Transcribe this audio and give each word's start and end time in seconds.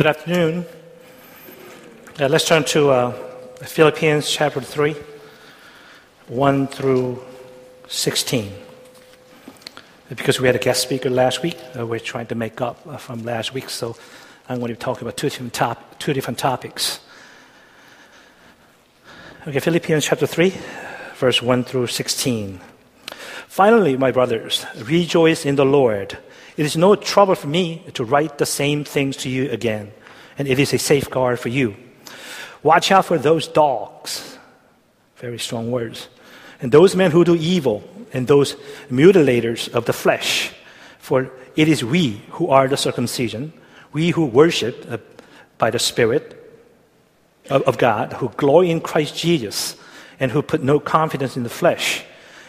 Good 0.00 0.16
afternoon. 0.16 0.64
Uh, 2.18 2.28
let's 2.28 2.46
turn 2.48 2.64
to 2.72 2.88
uh, 2.88 3.10
Philippians 3.60 4.30
chapter 4.30 4.62
3, 4.62 4.96
1 6.28 6.66
through 6.68 7.22
16. 7.86 8.50
Because 10.08 10.40
we 10.40 10.46
had 10.46 10.56
a 10.56 10.58
guest 10.58 10.80
speaker 10.80 11.10
last 11.10 11.42
week, 11.42 11.58
uh, 11.78 11.86
we're 11.86 12.00
trying 12.00 12.28
to 12.28 12.34
make 12.34 12.62
up 12.62 12.80
uh, 12.86 12.96
from 12.96 13.24
last 13.24 13.52
week, 13.52 13.68
so 13.68 13.94
I'm 14.48 14.56
going 14.60 14.68
to 14.68 14.74
be 14.74 14.80
talking 14.80 15.02
about 15.02 15.18
two 15.18 15.28
different, 15.28 15.52
top, 15.52 15.98
two 15.98 16.14
different 16.14 16.38
topics. 16.38 17.00
Okay, 19.46 19.60
Philippians 19.60 20.06
chapter 20.06 20.26
3, 20.26 20.54
verse 21.16 21.42
1 21.42 21.64
through 21.64 21.88
16. 21.88 22.58
Finally, 23.48 23.98
my 23.98 24.10
brothers, 24.10 24.64
rejoice 24.82 25.44
in 25.44 25.56
the 25.56 25.66
Lord. 25.66 26.16
It 26.60 26.66
is 26.66 26.76
no 26.76 26.94
trouble 26.94 27.34
for 27.36 27.46
me 27.46 27.82
to 27.94 28.04
write 28.04 28.36
the 28.36 28.44
same 28.44 28.84
things 28.84 29.16
to 29.24 29.30
you 29.30 29.50
again, 29.50 29.92
and 30.36 30.46
it 30.46 30.58
is 30.58 30.74
a 30.74 30.78
safeguard 30.78 31.40
for 31.40 31.48
you. 31.48 31.74
Watch 32.62 32.92
out 32.92 33.06
for 33.06 33.16
those 33.16 33.48
dogs. 33.48 34.36
Very 35.16 35.38
strong 35.38 35.70
words. 35.70 36.08
And 36.60 36.70
those 36.70 36.94
men 36.94 37.12
who 37.12 37.24
do 37.24 37.34
evil, 37.34 37.82
and 38.12 38.26
those 38.26 38.56
mutilators 38.90 39.72
of 39.72 39.86
the 39.86 39.94
flesh. 39.94 40.52
For 40.98 41.30
it 41.56 41.66
is 41.66 41.82
we 41.82 42.20
who 42.32 42.48
are 42.48 42.68
the 42.68 42.76
circumcision, 42.76 43.54
we 43.94 44.10
who 44.10 44.26
worship 44.26 44.84
uh, 44.90 44.98
by 45.56 45.70
the 45.70 45.78
Spirit 45.78 46.36
of, 47.48 47.62
of 47.62 47.78
God, 47.78 48.12
who 48.12 48.28
glory 48.36 48.70
in 48.70 48.82
Christ 48.82 49.16
Jesus, 49.16 49.76
and 50.20 50.30
who 50.30 50.42
put 50.42 50.62
no 50.62 50.78
confidence 50.78 51.38
in 51.38 51.42
the 51.42 51.48
flesh. 51.48 52.04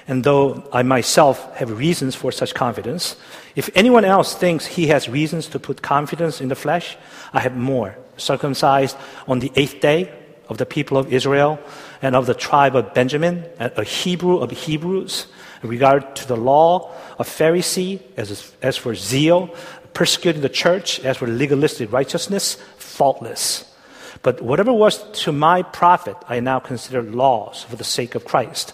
And 0.07 0.23
though 0.23 0.67
I 0.73 0.83
myself 0.83 1.55
have 1.57 1.77
reasons 1.77 2.15
for 2.15 2.31
such 2.31 2.53
confidence, 2.53 3.15
if 3.55 3.69
anyone 3.75 4.05
else 4.05 4.33
thinks 4.35 4.65
he 4.65 4.87
has 4.87 5.07
reasons 5.07 5.47
to 5.49 5.59
put 5.59 5.81
confidence 5.81 6.41
in 6.41 6.49
the 6.49 6.55
flesh, 6.55 6.97
I 7.33 7.39
have 7.41 7.55
more. 7.55 7.97
Circumcised 8.17 8.97
on 9.27 9.39
the 9.39 9.51
eighth 9.55 9.79
day 9.79 10.11
of 10.49 10.57
the 10.57 10.65
people 10.65 10.97
of 10.97 11.13
Israel 11.13 11.59
and 12.01 12.15
of 12.15 12.25
the 12.25 12.33
tribe 12.33 12.75
of 12.75 12.93
Benjamin, 12.93 13.45
a 13.59 13.83
Hebrew 13.83 14.37
of 14.37 14.51
Hebrews, 14.51 15.27
in 15.63 15.69
regard 15.69 16.15
to 16.17 16.27
the 16.27 16.35
law, 16.35 16.91
a 17.19 17.23
Pharisee, 17.23 18.01
as, 18.17 18.51
as 18.61 18.77
for 18.77 18.95
zeal, 18.95 19.55
persecuting 19.93 20.41
the 20.41 20.49
church, 20.49 20.99
as 21.01 21.17
for 21.17 21.27
legalistic 21.27 21.91
righteousness, 21.91 22.55
faultless. 22.77 23.65
But 24.23 24.41
whatever 24.41 24.73
was 24.73 25.03
to 25.23 25.31
my 25.31 25.63
profit, 25.63 26.17
I 26.27 26.39
now 26.39 26.59
consider 26.59 27.01
loss 27.01 27.63
for 27.63 27.75
the 27.75 27.83
sake 27.83 28.15
of 28.15 28.25
Christ. 28.25 28.73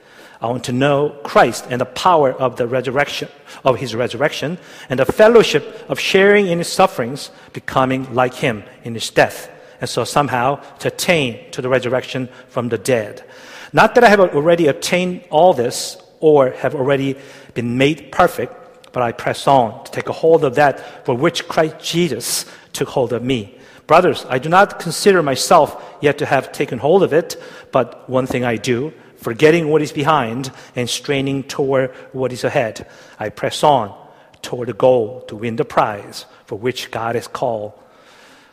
I 0.41 0.47
want 0.47 0.63
to 0.65 0.71
know 0.71 1.09
Christ 1.23 1.67
and 1.69 1.79
the 1.79 1.85
power 1.85 2.33
of 2.33 2.55
the 2.55 2.67
resurrection, 2.67 3.29
of 3.63 3.77
his 3.77 3.93
resurrection, 3.93 4.57
and 4.89 4.99
the 4.99 5.05
fellowship 5.05 5.85
of 5.87 5.99
sharing 5.99 6.47
in 6.47 6.57
his 6.57 6.67
sufferings, 6.67 7.29
becoming 7.53 8.11
like 8.15 8.33
him 8.33 8.63
in 8.83 8.95
his 8.95 9.11
death, 9.11 9.51
and 9.79 9.87
so 9.87 10.03
somehow 10.03 10.55
to 10.79 10.87
attain 10.87 11.51
to 11.51 11.61
the 11.61 11.69
resurrection 11.69 12.27
from 12.47 12.69
the 12.69 12.79
dead. 12.79 13.23
Not 13.71 13.93
that 13.95 14.03
I 14.03 14.09
have 14.09 14.19
already 14.19 14.67
obtained 14.67 15.23
all 15.29 15.53
this 15.53 16.01
or 16.19 16.49
have 16.51 16.73
already 16.73 17.17
been 17.53 17.77
made 17.77 18.11
perfect, 18.11 18.53
but 18.91 19.03
I 19.03 19.11
press 19.11 19.47
on 19.47 19.83
to 19.83 19.91
take 19.91 20.09
a 20.09 20.13
hold 20.13 20.43
of 20.43 20.55
that 20.55 21.05
for 21.05 21.15
which 21.15 21.47
Christ 21.47 21.79
Jesus 21.79 22.45
took 22.73 22.89
hold 22.89 23.13
of 23.13 23.23
me. 23.23 23.57
Brothers, 23.85 24.25
I 24.27 24.39
do 24.39 24.49
not 24.49 24.79
consider 24.79 25.21
myself 25.21 25.97
yet 26.01 26.17
to 26.17 26.25
have 26.25 26.51
taken 26.51 26.79
hold 26.79 27.03
of 27.03 27.13
it, 27.13 27.41
but 27.71 28.09
one 28.09 28.25
thing 28.25 28.43
I 28.43 28.55
do, 28.55 28.93
forgetting 29.21 29.69
what 29.69 29.81
is 29.81 29.91
behind 29.91 30.51
and 30.75 30.89
straining 30.89 31.43
toward 31.43 31.91
what 32.11 32.33
is 32.33 32.43
ahead, 32.43 32.87
I 33.19 33.29
press 33.29 33.63
on 33.63 33.95
toward 34.41 34.67
the 34.67 34.73
goal 34.73 35.21
to 35.27 35.35
win 35.35 35.55
the 35.55 35.65
prize 35.65 36.25
for 36.45 36.57
which 36.57 36.91
God 36.91 37.15
has 37.15 37.27
called, 37.27 37.73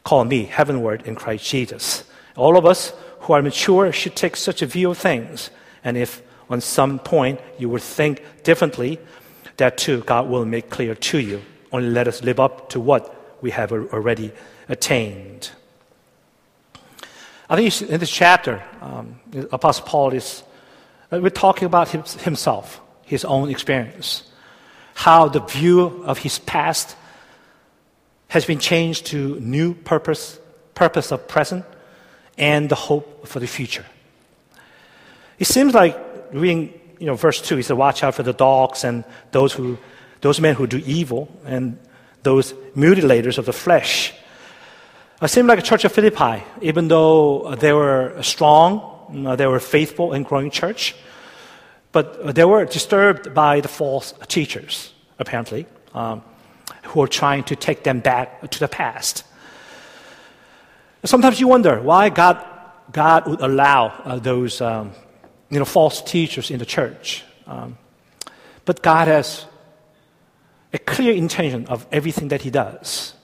called 0.04 0.28
me 0.28 0.44
heavenward 0.44 1.02
in 1.06 1.16
Christ 1.16 1.48
Jesus. 1.48 2.04
All 2.36 2.56
of 2.56 2.66
us 2.66 2.92
who 3.20 3.32
are 3.32 3.42
mature 3.42 3.90
should 3.92 4.14
take 4.14 4.36
such 4.36 4.62
a 4.62 4.66
view 4.66 4.90
of 4.90 4.98
things. 4.98 5.50
And 5.82 5.96
if 5.96 6.22
on 6.50 6.60
some 6.60 6.98
point 6.98 7.40
you 7.58 7.68
would 7.70 7.82
think 7.82 8.22
differently, 8.44 8.98
that 9.56 9.78
too 9.78 10.02
God 10.02 10.28
will 10.28 10.44
make 10.44 10.70
clear 10.70 10.94
to 10.94 11.18
you. 11.18 11.42
Only 11.72 11.90
let 11.90 12.06
us 12.06 12.22
live 12.22 12.38
up 12.38 12.70
to 12.70 12.80
what 12.80 13.42
we 13.42 13.50
have 13.50 13.72
already 13.72 14.32
attained. 14.68 15.50
I 17.50 17.56
think 17.56 17.90
in 17.90 17.98
this 17.98 18.10
chapter, 18.10 18.62
um, 18.82 19.18
Apostle 19.50 19.86
Paul 19.86 20.12
is 20.12 20.42
we're 21.10 21.30
talking 21.30 21.66
about 21.66 21.88
himself, 21.88 22.80
his 23.04 23.24
own 23.24 23.50
experience, 23.50 24.22
how 24.94 25.28
the 25.28 25.40
view 25.40 26.04
of 26.04 26.18
his 26.18 26.38
past 26.38 26.96
has 28.28 28.44
been 28.44 28.58
changed 28.58 29.06
to 29.06 29.40
new 29.40 29.74
purpose, 29.74 30.38
purpose 30.74 31.10
of 31.10 31.26
present, 31.26 31.64
and 32.36 32.68
the 32.68 32.74
hope 32.74 33.26
for 33.26 33.40
the 33.40 33.46
future. 33.46 33.86
It 35.38 35.46
seems 35.46 35.72
like 35.74 35.98
reading 36.32 36.78
you 36.98 37.06
know, 37.06 37.14
verse 37.14 37.40
2, 37.40 37.56
he 37.56 37.62
said, 37.62 37.76
Watch 37.76 38.02
out 38.02 38.14
for 38.14 38.22
the 38.22 38.32
dogs 38.32 38.84
and 38.84 39.04
those, 39.30 39.52
who, 39.52 39.78
those 40.20 40.40
men 40.40 40.54
who 40.54 40.66
do 40.66 40.78
evil 40.84 41.28
and 41.44 41.78
those 42.22 42.52
mutilators 42.76 43.38
of 43.38 43.46
the 43.46 43.52
flesh. 43.52 44.12
It 45.22 45.28
seemed 45.28 45.48
like 45.48 45.58
a 45.58 45.62
church 45.62 45.84
of 45.84 45.92
Philippi, 45.92 46.44
even 46.60 46.88
though 46.88 47.54
they 47.56 47.72
were 47.72 48.20
strong, 48.22 48.97
they 49.10 49.46
were 49.46 49.60
faithful 49.60 50.12
and 50.12 50.24
growing 50.24 50.50
church, 50.50 50.94
but 51.92 52.34
they 52.34 52.44
were 52.44 52.64
disturbed 52.64 53.34
by 53.34 53.60
the 53.60 53.68
false 53.68 54.14
teachers, 54.28 54.92
apparently, 55.18 55.66
um, 55.94 56.22
who 56.84 57.00
were 57.00 57.08
trying 57.08 57.44
to 57.44 57.56
take 57.56 57.82
them 57.82 58.00
back 58.00 58.50
to 58.50 58.58
the 58.58 58.68
past. 58.68 59.24
Sometimes 61.04 61.40
you 61.40 61.48
wonder 61.48 61.80
why 61.80 62.08
God, 62.08 62.44
God 62.92 63.26
would 63.26 63.40
allow 63.40 63.86
uh, 63.86 64.18
those 64.18 64.60
um, 64.60 64.92
you 65.48 65.58
know, 65.58 65.64
false 65.64 66.02
teachers 66.02 66.50
in 66.50 66.58
the 66.58 66.66
church. 66.66 67.24
Um, 67.46 67.78
but 68.64 68.82
God 68.82 69.08
has 69.08 69.46
a 70.72 70.78
clear 70.78 71.14
intention 71.14 71.66
of 71.66 71.86
everything 71.90 72.28
that 72.28 72.42
He 72.42 72.50
does, 72.50 73.14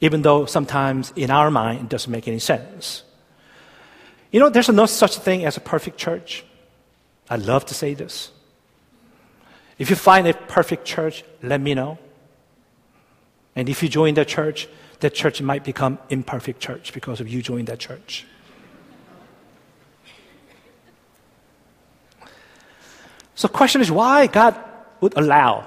even 0.00 0.22
though 0.22 0.46
sometimes 0.46 1.12
in 1.16 1.30
our 1.30 1.50
mind 1.50 1.80
it 1.80 1.88
doesn't 1.88 2.10
make 2.10 2.26
any 2.26 2.38
sense. 2.38 3.02
You 4.30 4.40
know, 4.40 4.48
there's 4.48 4.68
no 4.68 4.86
such 4.86 5.16
thing 5.18 5.44
as 5.44 5.56
a 5.56 5.60
perfect 5.60 5.98
church. 5.98 6.44
I 7.28 7.36
love 7.36 7.66
to 7.66 7.74
say 7.74 7.94
this. 7.94 8.30
If 9.78 9.90
you 9.90 9.96
find 9.96 10.26
a 10.26 10.34
perfect 10.34 10.84
church, 10.84 11.24
let 11.42 11.60
me 11.60 11.74
know. 11.74 11.98
And 13.54 13.68
if 13.68 13.82
you 13.82 13.88
join 13.88 14.14
that 14.14 14.28
church, 14.28 14.68
that 15.00 15.14
church 15.14 15.42
might 15.42 15.64
become 15.64 15.98
imperfect 16.08 16.60
church 16.60 16.92
because 16.92 17.20
of 17.20 17.28
you 17.28 17.42
joining 17.42 17.66
that 17.66 17.78
church. 17.78 18.26
So 23.34 23.48
question 23.48 23.82
is 23.82 23.90
why 23.90 24.26
God 24.28 24.56
would 25.00 25.16
allow 25.16 25.66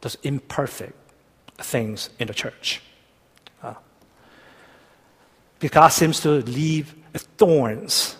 those 0.00 0.16
imperfect 0.22 0.94
things 1.58 2.08
in 2.18 2.26
the 2.26 2.34
church. 2.34 2.80
Uh, 3.62 3.74
because 5.58 5.74
God 5.74 5.88
seems 5.88 6.20
to 6.20 6.40
leave 6.40 6.94
thorns 7.18 8.16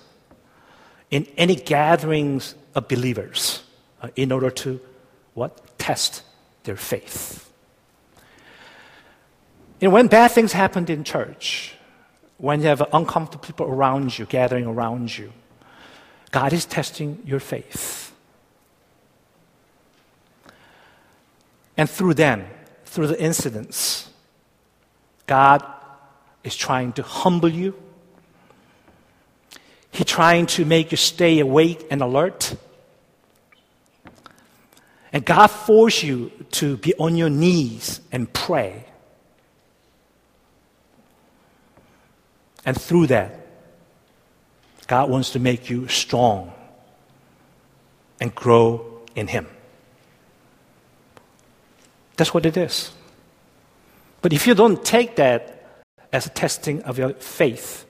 in 1.10 1.26
any 1.36 1.56
gatherings 1.56 2.54
of 2.74 2.88
believers 2.88 3.62
uh, 4.00 4.08
in 4.16 4.32
order 4.32 4.50
to 4.50 4.80
what? 5.34 5.78
Test 5.78 6.22
their 6.64 6.76
faith. 6.76 7.50
And 9.80 9.92
when 9.92 10.06
bad 10.06 10.30
things 10.30 10.52
happen 10.52 10.86
in 10.90 11.02
church, 11.02 11.74
when 12.38 12.60
you 12.60 12.66
have 12.66 12.82
uncomfortable 12.92 13.44
people 13.44 13.66
around 13.66 14.16
you, 14.16 14.26
gathering 14.26 14.66
around 14.66 15.16
you, 15.16 15.32
God 16.30 16.52
is 16.52 16.64
testing 16.64 17.20
your 17.24 17.40
faith. 17.40 18.12
And 21.76 21.88
through 21.88 22.14
them, 22.14 22.46
through 22.84 23.08
the 23.08 23.20
incidents, 23.20 24.10
God 25.26 25.64
is 26.44 26.56
trying 26.56 26.92
to 26.94 27.02
humble 27.02 27.48
you. 27.48 27.74
He's 29.92 30.06
trying 30.06 30.46
to 30.46 30.64
make 30.64 30.90
you 30.90 30.96
stay 30.96 31.38
awake 31.38 31.86
and 31.90 32.00
alert. 32.00 32.56
And 35.12 35.24
God 35.24 35.48
forces 35.48 36.02
you 36.02 36.32
to 36.52 36.78
be 36.78 36.94
on 36.94 37.14
your 37.14 37.28
knees 37.28 38.00
and 38.10 38.32
pray. 38.32 38.86
And 42.64 42.80
through 42.80 43.08
that, 43.08 43.46
God 44.86 45.10
wants 45.10 45.30
to 45.30 45.38
make 45.38 45.68
you 45.68 45.88
strong 45.88 46.52
and 48.18 48.34
grow 48.34 49.02
in 49.14 49.26
Him. 49.26 49.46
That's 52.16 52.32
what 52.32 52.46
it 52.46 52.56
is. 52.56 52.92
But 54.22 54.32
if 54.32 54.46
you 54.46 54.54
don't 54.54 54.82
take 54.82 55.16
that 55.16 55.82
as 56.12 56.26
a 56.26 56.30
testing 56.30 56.82
of 56.82 56.98
your 56.98 57.12
faith, 57.14 57.84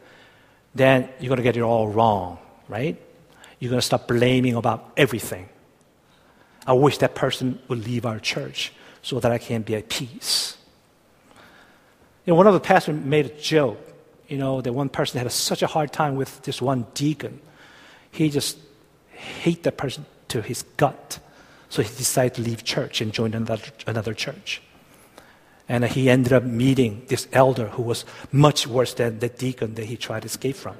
then 0.74 1.08
you're 1.20 1.28
going 1.28 1.36
to 1.36 1.42
get 1.42 1.56
it 1.56 1.62
all 1.62 1.88
wrong, 1.88 2.38
right? 2.69 3.00
You're 3.58 3.70
going 3.70 3.80
to 3.80 3.86
start 3.86 4.08
blaming 4.08 4.54
about 4.54 4.92
everything. 4.96 5.48
I 6.66 6.72
wish 6.72 6.98
that 6.98 7.14
person 7.14 7.58
would 7.69 7.84
leave 7.84 8.06
our 8.06 8.19
church 8.19 8.72
so 9.02 9.20
that 9.20 9.32
I 9.32 9.38
can 9.38 9.62
be 9.62 9.74
at 9.74 9.88
peace. 9.88 10.56
You 12.24 12.32
know, 12.32 12.36
one 12.36 12.46
of 12.46 12.54
the 12.54 12.60
pastors 12.60 12.98
made 12.98 13.26
a 13.26 13.34
joke, 13.40 13.78
you 14.28 14.38
know, 14.38 14.60
that 14.60 14.72
one 14.72 14.88
person 14.88 15.19
had 15.19 15.26
a, 15.26 15.30
such 15.30 15.62
a 15.62 15.66
hard 15.66 15.92
time 15.92 16.16
with 16.16 16.42
this 16.42 16.62
one 16.62 16.86
deacon. 16.94 17.40
He 18.12 18.30
just 18.30 18.58
hate 19.10 19.64
that 19.64 19.76
person 19.76 20.06
to 20.28 20.40
his 20.40 20.62
gut. 20.76 21.19
So 21.69 21.82
he 21.82 21.88
decided 21.88 22.34
to 22.34 22.42
leave 22.42 22.64
church 22.64 23.00
and 23.00 23.12
join 23.12 23.34
another, 23.34 23.64
another 23.86 24.14
church. 24.14 24.62
And 25.68 25.84
he 25.84 26.10
ended 26.10 26.32
up 26.32 26.42
meeting 26.42 27.04
this 27.08 27.28
elder 27.32 27.68
who 27.68 27.82
was 27.82 28.04
much 28.30 28.66
worse 28.66 28.94
than 28.94 29.20
the 29.20 29.28
deacon 29.28 29.74
that 29.74 29.84
he 29.84 29.96
tried 29.96 30.20
to 30.20 30.26
escape 30.26 30.56
from. 30.56 30.76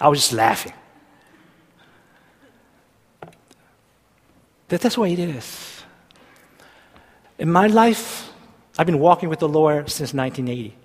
I 0.00 0.08
was 0.08 0.20
just 0.20 0.32
laughing. 0.32 0.72
That, 4.68 4.80
that's 4.80 4.96
what 4.96 5.10
it 5.10 5.18
is. 5.18 5.82
In 7.38 7.50
my 7.50 7.66
life, 7.66 8.32
I've 8.78 8.86
been 8.86 8.98
walking 8.98 9.28
with 9.28 9.40
the 9.40 9.48
Lord 9.48 9.90
since 9.90 10.14
1980. 10.14 10.76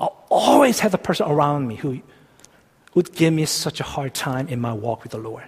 I 0.00 0.08
always 0.28 0.80
have 0.80 0.94
a 0.94 0.98
person 0.98 1.30
around 1.30 1.68
me 1.68 1.76
who 1.76 2.02
would 2.94 3.12
give 3.12 3.34
me 3.34 3.44
such 3.46 3.80
a 3.80 3.84
hard 3.84 4.14
time 4.14 4.48
in 4.48 4.60
my 4.60 4.72
walk 4.72 5.02
with 5.02 5.12
the 5.12 5.18
Lord. 5.18 5.44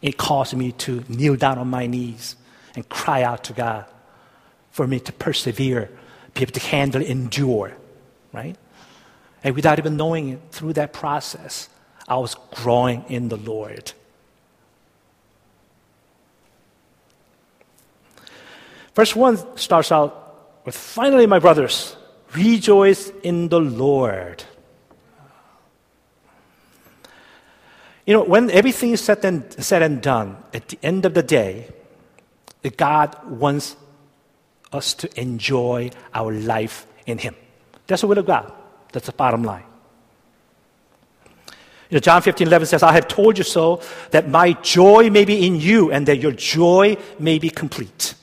It 0.00 0.16
caused 0.16 0.56
me 0.56 0.72
to 0.72 1.04
kneel 1.08 1.36
down 1.36 1.58
on 1.58 1.68
my 1.68 1.86
knees 1.86 2.36
and 2.76 2.88
cry 2.88 3.22
out 3.22 3.44
to 3.44 3.52
God 3.52 3.86
for 4.78 4.86
me 4.86 5.00
to 5.00 5.12
persevere, 5.12 5.90
be 6.34 6.42
able 6.42 6.52
to 6.52 6.60
handle, 6.60 7.02
endure, 7.02 7.72
right? 8.32 8.54
And 9.42 9.56
without 9.56 9.80
even 9.80 9.96
knowing 9.96 10.28
it, 10.28 10.40
through 10.52 10.74
that 10.74 10.92
process, 10.92 11.68
I 12.06 12.16
was 12.18 12.36
growing 12.52 13.04
in 13.08 13.28
the 13.28 13.36
Lord. 13.38 13.90
Verse 18.94 19.16
1 19.16 19.56
starts 19.56 19.90
out 19.90 20.62
with 20.64 20.76
Finally, 20.76 21.26
my 21.26 21.40
brothers, 21.40 21.96
rejoice 22.36 23.10
in 23.24 23.48
the 23.48 23.58
Lord. 23.58 24.44
You 28.06 28.14
know, 28.14 28.22
when 28.22 28.48
everything 28.52 28.92
is 28.92 29.00
said 29.00 29.24
and, 29.24 29.42
said 29.58 29.82
and 29.82 30.00
done, 30.00 30.36
at 30.54 30.68
the 30.68 30.78
end 30.84 31.04
of 31.04 31.14
the 31.14 31.24
day, 31.24 31.66
God 32.76 33.28
wants 33.28 33.74
us 34.72 34.94
to 34.94 35.20
enjoy 35.20 35.90
our 36.14 36.32
life 36.32 36.86
in 37.06 37.18
Him. 37.18 37.34
That's 37.86 38.02
the 38.02 38.06
will 38.06 38.18
of 38.18 38.26
God. 38.26 38.52
That's 38.92 39.06
the 39.06 39.12
bottom 39.12 39.42
line. 39.42 39.64
You 41.90 41.96
know, 41.96 42.00
John 42.00 42.20
15, 42.20 42.46
11 42.46 42.66
says, 42.66 42.82
I 42.82 42.92
have 42.92 43.08
told 43.08 43.38
you 43.38 43.44
so 43.44 43.80
that 44.10 44.28
my 44.28 44.52
joy 44.52 45.08
may 45.08 45.24
be 45.24 45.46
in 45.46 45.56
you 45.56 45.90
and 45.90 46.06
that 46.06 46.18
your 46.18 46.32
joy 46.32 46.98
may 47.18 47.38
be 47.38 47.48
complete. 47.48 48.14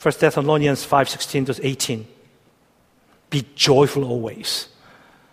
1 0.00 0.14
Thessalonians 0.20 0.84
5, 0.84 1.08
16 1.08 1.44
to 1.46 1.66
18. 1.66 2.06
Be 3.30 3.44
joyful 3.56 4.04
always, 4.04 4.68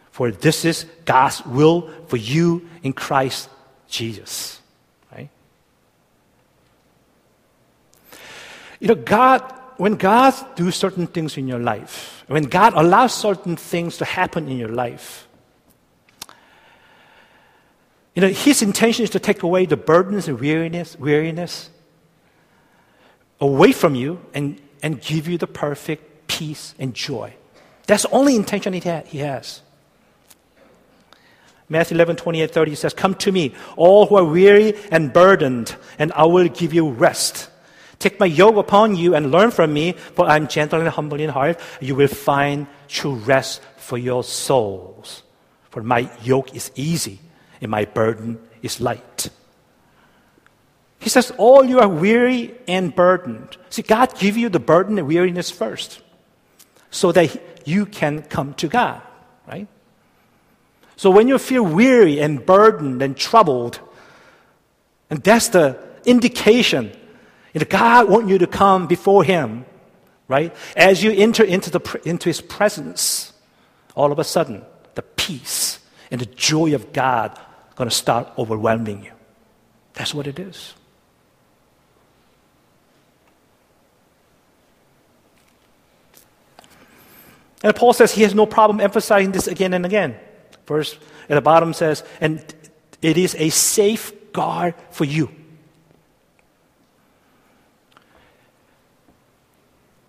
for 0.10 0.32
this 0.32 0.66
is 0.66 0.88
God's 1.06 1.46
will 1.46 1.92
for 2.08 2.18
you 2.18 2.68
in 2.82 2.94
Christ 2.94 3.50
Jesus. 3.88 4.60
You 8.84 8.90
know, 8.90 8.96
God, 8.96 9.42
when 9.78 9.96
God 9.96 10.34
do 10.58 10.70
certain 10.70 11.08
things 11.08 11.38
in 11.38 11.48
your 11.48 11.58
life, 11.58 12.26
when 12.28 12.44
God 12.44 12.74
allows 12.74 13.14
certain 13.14 13.56
things 13.56 13.96
to 14.00 14.04
happen 14.04 14.50
in 14.50 14.58
your 14.58 14.74
life, 14.74 15.26
you 18.14 18.22
know, 18.22 18.28
His 18.28 18.62
intention 18.62 19.06
is 19.06 19.10
to 19.12 19.22
take 19.22 19.42
away 19.42 19.66
the 19.68 19.78
burdens 19.78 20.28
and 20.28 20.38
weariness, 20.38 21.00
weariness 21.00 21.70
away 23.40 23.72
from 23.72 23.96
you 23.96 24.20
and, 24.34 24.60
and 24.82 25.00
give 25.00 25.30
you 25.30 25.38
the 25.38 25.48
perfect 25.48 26.28
peace 26.28 26.76
and 26.78 26.94
joy. 26.94 27.34
That's 27.88 28.04
the 28.04 28.10
only 28.10 28.36
intention 28.36 28.74
he, 28.74 28.82
ha- 28.82 29.04
he 29.06 29.20
has. 29.20 29.62
Matthew 31.70 31.96
11, 31.96 32.18
28, 32.18 32.52
30 32.52 32.76
says, 32.76 32.94
Come 32.94 33.16
to 33.16 33.32
me, 33.32 33.56
all 33.78 34.08
who 34.08 34.18
are 34.18 34.26
weary 34.26 34.74
and 34.92 35.14
burdened, 35.14 35.74
and 35.98 36.12
I 36.12 36.26
will 36.26 36.50
give 36.50 36.74
you 36.74 36.90
rest. 36.90 37.50
Take 38.04 38.20
my 38.20 38.26
yoke 38.26 38.58
upon 38.58 38.98
you 38.98 39.16
and 39.16 39.32
learn 39.32 39.50
from 39.50 39.72
me, 39.72 39.94
for 39.94 40.26
I 40.26 40.36
am 40.36 40.50
gentle 40.50 40.82
and 40.82 40.90
humble 40.90 41.22
in 41.22 41.30
heart. 41.30 41.58
You 41.80 41.96
will 41.96 42.10
find 42.10 42.68
true 42.90 43.16
rest 43.16 43.62
for 43.78 43.98
your 43.98 44.26
souls. 44.26 45.24
For 45.70 45.82
my 45.82 46.12
yoke 46.22 46.54
is 46.54 46.70
easy 46.76 47.22
and 47.62 47.72
my 47.72 47.86
burden 47.86 48.40
is 48.62 48.82
light. 48.82 49.30
He 51.00 51.08
says, 51.08 51.32
All 51.38 51.64
you 51.64 51.80
are 51.80 51.88
weary 51.88 52.54
and 52.68 52.94
burdened. 52.94 53.56
See, 53.70 53.84
God 53.84 54.20
give 54.20 54.36
you 54.36 54.50
the 54.50 54.60
burden 54.60 54.98
and 54.98 55.08
weariness 55.08 55.50
first 55.50 56.02
so 56.92 57.14
that 57.14 57.42
you 57.66 57.86
can 57.86 58.24
come 58.24 58.54
to 58.56 58.68
God, 58.68 59.02
right? 59.48 59.70
So 60.98 61.10
when 61.10 61.30
you 61.30 61.38
feel 61.38 61.64
weary 61.64 62.20
and 62.20 62.46
burdened 62.46 63.02
and 63.02 63.16
troubled, 63.16 63.80
and 65.10 65.24
that's 65.24 65.48
the 65.48 65.80
indication 66.04 66.92
know, 67.60 67.68
God 67.70 68.10
wants 68.10 68.30
you 68.30 68.38
to 68.40 68.48
come 68.48 68.88
before 68.88 69.24
Him, 69.24 69.66
right? 70.28 70.56
As 70.76 71.04
you 71.04 71.12
enter 71.12 71.44
into, 71.44 71.70
the, 71.70 72.02
into 72.06 72.30
His 72.30 72.42
presence, 72.42 73.34
all 73.96 74.12
of 74.12 74.20
a 74.20 74.24
sudden, 74.24 74.64
the 74.96 75.04
peace 75.04 75.80
and 76.12 76.20
the 76.20 76.26
joy 76.26 76.74
of 76.76 76.94
God 76.94 77.40
going 77.76 77.90
to 77.90 77.96
start 77.96 78.32
overwhelming 78.38 79.04
you. 79.04 79.12
That's 79.94 80.14
what 80.14 80.28
it 80.28 80.40
is. 80.40 80.74
And 87.64 87.74
Paul 87.76 87.94
says 87.94 88.12
he 88.12 88.24
has 88.24 88.36
no 88.36 88.46
problem 88.46 88.82
emphasizing 88.82 89.32
this 89.32 89.48
again 89.48 89.74
and 89.74 89.86
again. 89.86 90.16
Verse 90.68 90.98
at 91.30 91.36
the 91.36 91.42
bottom 91.42 91.74
says, 91.74 92.04
and 92.20 92.44
it 93.02 93.18
is 93.18 93.36
a 93.40 93.50
safeguard 93.50 94.76
for 94.92 95.06
you. 95.06 95.30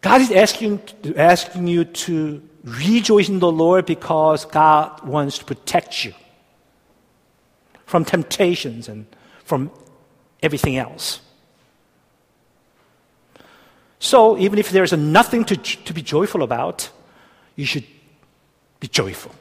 God 0.04 0.20
is 0.20 0.30
asking, 0.32 0.82
asking 1.16 1.66
you 1.66 1.87
to 1.87 2.42
rejoice 2.62 3.30
in 3.30 3.38
the 3.38 3.50
Lord 3.50 3.87
because 3.87 4.44
God 4.44 5.02
wants 5.02 5.38
to 5.38 5.46
protect 5.46 6.04
you 6.04 6.12
from 7.87 8.04
temptations 8.04 8.87
and 8.87 9.06
from 9.44 9.70
everything 10.42 10.76
else. 10.76 11.20
So, 13.99 14.37
even 14.37 14.58
if 14.58 14.68
there 14.68 14.84
is 14.84 14.92
nothing 14.92 15.42
to, 15.46 15.56
to 15.56 15.94
be 15.94 16.02
joyful 16.02 16.42
about, 16.42 16.90
you 17.56 17.64
should 17.64 17.87
be 18.80 18.88
joyful 18.88 19.34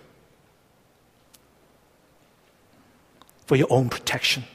for 3.48 3.58
your 3.58 3.68
own 3.70 3.90
protection. 3.90 4.46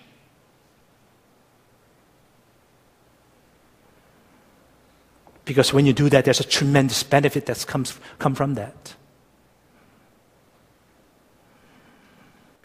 Because 5.48 5.72
when 5.72 5.86
you 5.86 5.94
do 5.94 6.10
that, 6.10 6.26
there's 6.26 6.40
a 6.40 6.44
tremendous 6.44 7.02
benefit 7.02 7.46
that 7.46 7.66
comes 7.66 7.98
come 8.18 8.34
from 8.34 8.52
that. 8.56 8.94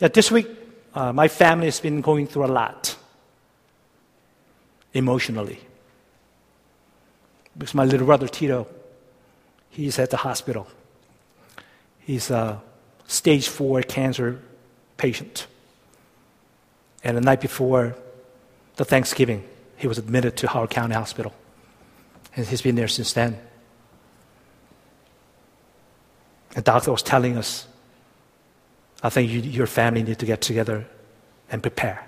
Yeah, 0.02 0.10
this 0.10 0.30
week, 0.30 0.48
uh, 0.94 1.14
my 1.14 1.30
family 1.30 1.68
has 1.68 1.80
been 1.80 2.02
going 2.02 2.28
through 2.28 2.44
a 2.44 2.52
lot 2.52 2.98
emotionally. 4.94 5.62
Because 7.58 7.74
my 7.74 7.86
little 7.86 8.06
brother 8.06 8.28
Tito, 8.28 8.68
he's 9.70 9.98
at 9.98 10.10
the 10.10 10.18
hospital. 10.18 10.68
He's 12.00 12.30
a 12.32 12.62
stage 13.08 13.48
four 13.48 13.82
cancer 13.82 14.42
patient. 14.98 15.48
And 17.02 17.16
the 17.16 17.22
night 17.22 17.40
before 17.40 17.96
the 18.76 18.84
Thanksgiving, 18.84 19.46
he 19.78 19.88
was 19.88 19.98
admitted 19.98 20.36
to 20.36 20.50
Howard 20.50 20.72
County 20.72 20.96
Hospital. 20.96 21.34
And 22.36 22.46
he's 22.46 22.62
been 22.62 22.76
there 22.76 22.88
since 22.88 23.14
then. 23.14 23.38
The 26.56 26.62
doctor 26.62 26.92
was 26.92 27.04
telling 27.04 27.38
us, 27.38 27.68
I 29.02 29.10
think 29.10 29.32
you, 29.32 29.40
your 29.42 29.68
family 29.68 30.04
need 30.04 30.20
to 30.20 30.26
get 30.26 30.42
together 30.42 30.88
and 31.52 31.62
prepare. 31.62 32.08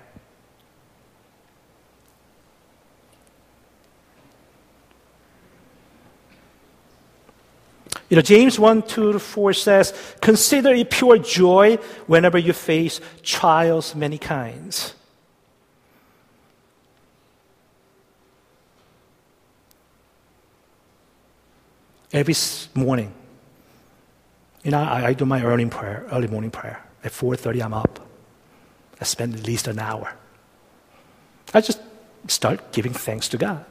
You 8.08 8.14
know, 8.14 8.22
James 8.22 8.58
1 8.58 8.82
2 8.82 9.12
to 9.14 9.18
4 9.18 9.52
says, 9.52 10.14
Consider 10.20 10.70
it 10.70 10.90
pure 10.90 11.18
joy 11.18 11.76
whenever 12.06 12.38
you 12.38 12.52
face 12.52 13.00
trials 13.22 13.94
many 13.94 14.16
kinds. 14.16 14.95
Every 22.12 22.34
morning, 22.74 23.12
you 24.62 24.70
know, 24.70 24.80
I, 24.80 25.06
I 25.06 25.12
do 25.12 25.24
my 25.24 25.42
early 25.42 25.66
prayer, 25.66 26.06
early 26.10 26.28
morning 26.28 26.50
prayer. 26.50 26.82
At 27.04 27.12
4.30, 27.12 27.64
I'm 27.64 27.74
up. 27.74 28.00
I 29.00 29.04
spend 29.04 29.34
at 29.34 29.46
least 29.46 29.68
an 29.68 29.78
hour. 29.78 30.14
I 31.54 31.60
just 31.60 31.80
start 32.28 32.72
giving 32.72 32.92
thanks 32.92 33.28
to 33.28 33.38
God. 33.38 33.64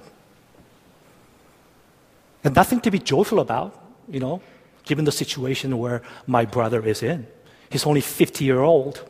And 2.43 2.55
nothing 2.55 2.79
to 2.81 2.91
be 2.91 2.99
joyful 2.99 3.39
about, 3.39 3.77
you 4.07 4.19
know, 4.19 4.41
given 4.85 5.05
the 5.05 5.11
situation 5.11 5.77
where 5.77 6.01
my 6.27 6.45
brother 6.45 6.85
is 6.85 7.01
in. 7.01 7.27
He's 7.69 7.85
only 7.85 8.01
50 8.01 8.45
year 8.45 8.61
old. 8.61 9.03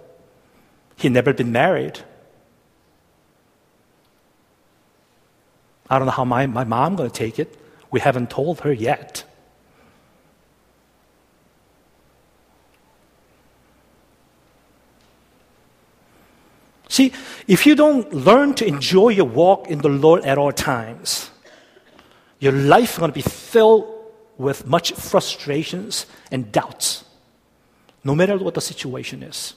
He 0.96 1.10
never 1.10 1.34
been 1.34 1.52
married. 1.52 2.00
I 5.90 6.00
don't 6.00 6.06
know 6.06 6.12
how 6.12 6.26
my, 6.26 6.48
my 6.48 6.64
mom 6.64 6.96
going 6.96 7.12
to 7.12 7.16
take 7.16 7.38
it. 7.38 7.60
We 7.96 8.02
haven't 8.02 8.30
told 8.30 8.60
her 8.60 8.74
yet. 8.74 9.24
See, 16.90 17.14
if 17.48 17.66
you 17.66 17.74
don't 17.74 18.14
learn 18.14 18.54
to 18.56 18.68
enjoy 18.68 19.12
your 19.16 19.24
walk 19.24 19.70
in 19.70 19.80
the 19.80 19.88
Lord 19.88 20.26
at 20.26 20.38
all 20.38 20.52
times, 20.52 21.30
your 22.40 22.52
life 22.52 22.92
is 22.92 22.98
going 22.98 23.12
to 23.12 23.16
be 23.16 23.22
filled 23.22 23.88
with 24.38 24.68
much 24.68 24.92
frustrations 24.92 26.06
and 26.34 26.52
doubts, 26.52 27.06
no 28.04 28.14
matter 28.14 28.38
what 28.38 28.56
the 28.56 28.62
situation 28.62 29.24
is. 29.24 29.54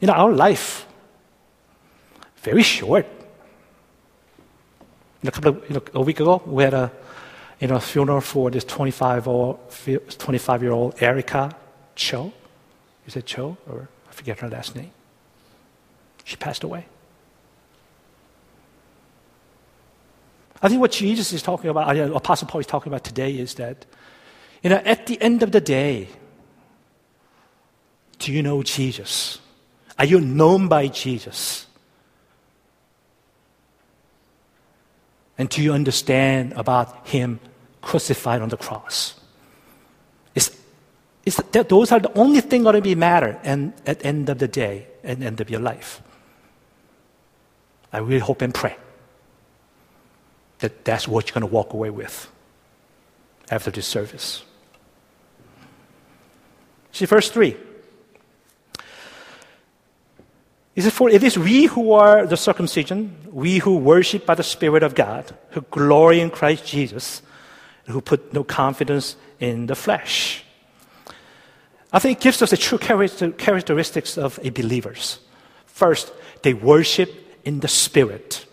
You 0.00 0.06
know, 0.06 0.14
our 0.14 0.32
life, 0.32 0.86
very 2.42 2.62
short. 2.62 3.06
a 5.22 5.30
couple 5.30 5.50
of, 5.50 5.68
you 5.68 5.74
know, 5.74 5.82
a 5.94 6.00
week 6.00 6.20
ago, 6.20 6.42
we 6.46 6.64
had 6.64 6.74
a 6.74 6.90
you 7.60 7.68
know, 7.68 7.78
funeral 7.78 8.22
for 8.22 8.50
this 8.50 8.64
25 8.64 9.24
25 10.18 10.62
year 10.62 10.72
old 10.72 11.00
Erica 11.02 11.54
Cho. 11.94 12.32
Is 13.06 13.16
it 13.16 13.26
Cho? 13.26 13.58
Or 13.68 13.88
I 14.08 14.12
forget 14.12 14.38
her 14.40 14.48
last 14.48 14.74
name. 14.74 14.90
She 16.24 16.36
passed 16.36 16.64
away. 16.64 16.86
I 20.62 20.68
think 20.68 20.80
what 20.80 20.92
Jesus 20.92 21.32
is 21.32 21.42
talking 21.42 21.70
about, 21.70 21.96
uh, 21.96 22.14
Apostle 22.14 22.48
Paul 22.48 22.60
is 22.60 22.66
talking 22.66 22.90
about 22.90 23.04
today 23.04 23.32
is 23.32 23.54
that, 23.54 23.86
you 24.62 24.70
know, 24.70 24.76
at 24.76 25.06
the 25.06 25.20
end 25.20 25.42
of 25.42 25.52
the 25.52 25.60
day, 25.60 26.08
do 28.18 28.32
you 28.32 28.42
know 28.42 28.62
Jesus? 28.62 29.38
Are 30.00 30.06
you 30.06 30.20
known 30.20 30.66
by 30.66 30.88
Jesus? 30.88 31.68
And 35.38 35.48
do 35.48 35.62
you 35.62 35.72
understand 35.72 36.54
about 36.54 37.06
Him 37.06 37.38
crucified 37.80 38.42
on 38.42 38.48
the 38.48 38.56
cross. 38.56 39.14
It's, 40.34 40.50
it's 41.24 41.36
that 41.36 41.68
those 41.68 41.92
are 41.92 42.00
the 42.00 42.12
only 42.18 42.40
thing 42.40 42.62
going 42.62 42.76
to 42.76 42.82
be 42.82 42.94
matter 42.94 43.38
and 43.42 43.72
at 43.86 44.00
the 44.00 44.06
end 44.06 44.28
of 44.28 44.38
the 44.38 44.48
day 44.48 44.86
and 45.02 45.22
end 45.22 45.40
of 45.40 45.50
your 45.50 45.60
life. 45.60 46.02
I 47.92 47.98
really 47.98 48.20
hope 48.20 48.42
and 48.42 48.54
pray 48.54 48.76
that 50.60 50.84
that's 50.84 51.08
what 51.08 51.28
you're 51.28 51.34
going 51.34 51.48
to 51.48 51.54
walk 51.54 51.72
away 51.72 51.90
with 51.90 52.28
after 53.50 53.70
this 53.70 53.86
service. 53.86 54.44
See, 56.92 57.06
verse 57.06 57.30
3. 57.30 57.56
He 60.84 60.90
For 60.90 61.10
it 61.10 61.22
is 61.22 61.38
we 61.38 61.66
who 61.66 61.92
are 61.92 62.26
the 62.26 62.36
circumcision, 62.36 63.16
we 63.30 63.58
who 63.58 63.76
worship 63.76 64.24
by 64.24 64.34
the 64.34 64.42
Spirit 64.42 64.82
of 64.82 64.94
God, 64.94 65.36
who 65.50 65.60
glory 65.62 66.20
in 66.20 66.30
Christ 66.30 66.66
Jesus, 66.66 67.22
who 67.86 68.00
put 68.00 68.32
no 68.32 68.44
confidence 68.44 69.16
in 69.38 69.66
the 69.66 69.74
flesh. 69.74 70.44
I 71.92 71.98
think 71.98 72.18
it 72.18 72.22
gives 72.22 72.40
us 72.40 72.50
the 72.50 72.56
true 72.56 72.78
characteristics 72.78 74.16
of 74.16 74.38
a 74.42 74.50
believers. 74.50 75.18
First, 75.66 76.12
they 76.42 76.54
worship 76.54 77.10
in 77.44 77.60
the 77.60 77.68
Spirit. 77.68 78.46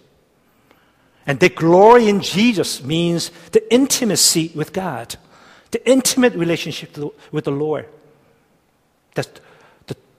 And 1.25 1.39
they 1.39 1.49
glory 1.49 2.09
in 2.09 2.21
Jesus 2.21 2.83
means 2.83 3.31
the 3.51 3.73
intimacy 3.73 4.51
with 4.55 4.73
God, 4.73 5.15
the 5.71 5.89
intimate 5.89 6.33
relationship 6.33 6.97
with 7.31 7.45
the 7.45 7.51
Lord. 7.51 7.87
That's, 9.13 9.29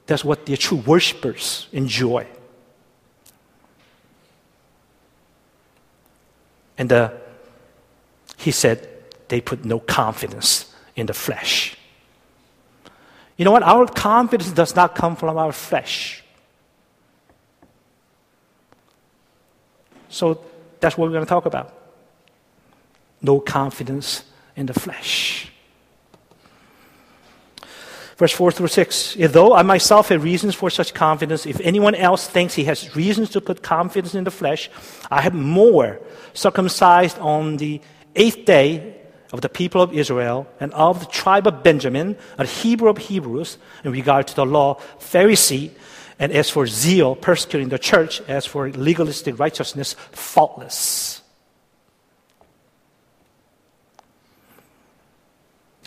that's 0.09 0.25
what 0.25 0.47
the 0.47 0.57
true 0.57 0.79
worshippers 0.79 1.69
enjoy. 1.71 2.27
And 6.79 6.91
uh, 6.91 7.11
he 8.39 8.51
said, 8.51 8.89
they 9.29 9.43
put 9.43 9.67
no 9.67 9.79
confidence 9.79 10.75
in 10.97 11.05
the 11.05 11.13
flesh. 11.13 11.77
You 13.37 13.45
know 13.45 13.53
what? 13.53 13.63
Our 13.63 13.87
confidence 13.87 14.51
does 14.51 14.75
not 14.75 14.95
come 14.95 15.15
from 15.15 15.37
our 15.37 15.53
flesh. 15.53 16.25
So 20.09 20.41
that's 20.81 20.97
what 20.97 21.05
we're 21.05 21.13
going 21.13 21.27
to 21.27 21.29
talk 21.29 21.45
about. 21.45 21.75
No 23.21 23.41
confidence 23.41 24.25
in 24.57 24.65
the 24.65 24.75
flesh. 24.75 25.53
Verse 28.19 28.33
4 28.33 28.51
through 28.51 28.69
6. 28.69 29.17
Though 29.31 29.55
I 29.55 29.63
myself 29.63 30.09
have 30.09 30.25
reasons 30.25 30.57
for 30.57 30.71
such 30.71 30.93
confidence, 30.93 31.47
if 31.47 31.61
anyone 31.61 31.95
else 31.95 32.27
thinks 32.27 32.55
he 32.55 32.65
has 32.65 32.97
reasons 32.97 33.31
to 33.31 33.41
put 33.41 33.63
confidence 33.63 34.17
in 34.17 34.25
the 34.25 34.33
flesh, 34.33 34.69
I 35.09 35.23
have 35.23 35.35
more. 35.35 36.01
Circumcised 36.35 37.17
on 37.21 37.59
the 37.59 37.81
eighth 38.17 38.45
day 38.45 38.97
of 39.33 39.41
the 39.41 39.49
people 39.49 39.81
of 39.81 39.93
Israel 39.93 40.49
and 40.59 40.75
of 40.75 40.99
the 40.99 41.07
tribe 41.07 41.47
of 41.47 41.63
Benjamin, 41.63 42.17
a 42.39 42.45
Hebrew 42.45 42.89
of 42.89 42.99
Hebrews, 42.99 43.57
in 43.85 43.93
regard 43.93 44.27
to 44.27 44.35
the 44.35 44.47
law, 44.47 44.81
Pharisee, 44.99 45.71
and 46.19 46.33
as 46.33 46.51
for 46.51 46.67
zeal, 46.67 47.15
persecuting 47.15 47.69
the 47.69 47.79
church, 47.79 48.21
as 48.23 48.45
for 48.47 48.69
legalistic 48.71 49.39
righteousness, 49.39 49.95
faultless. 50.11 51.23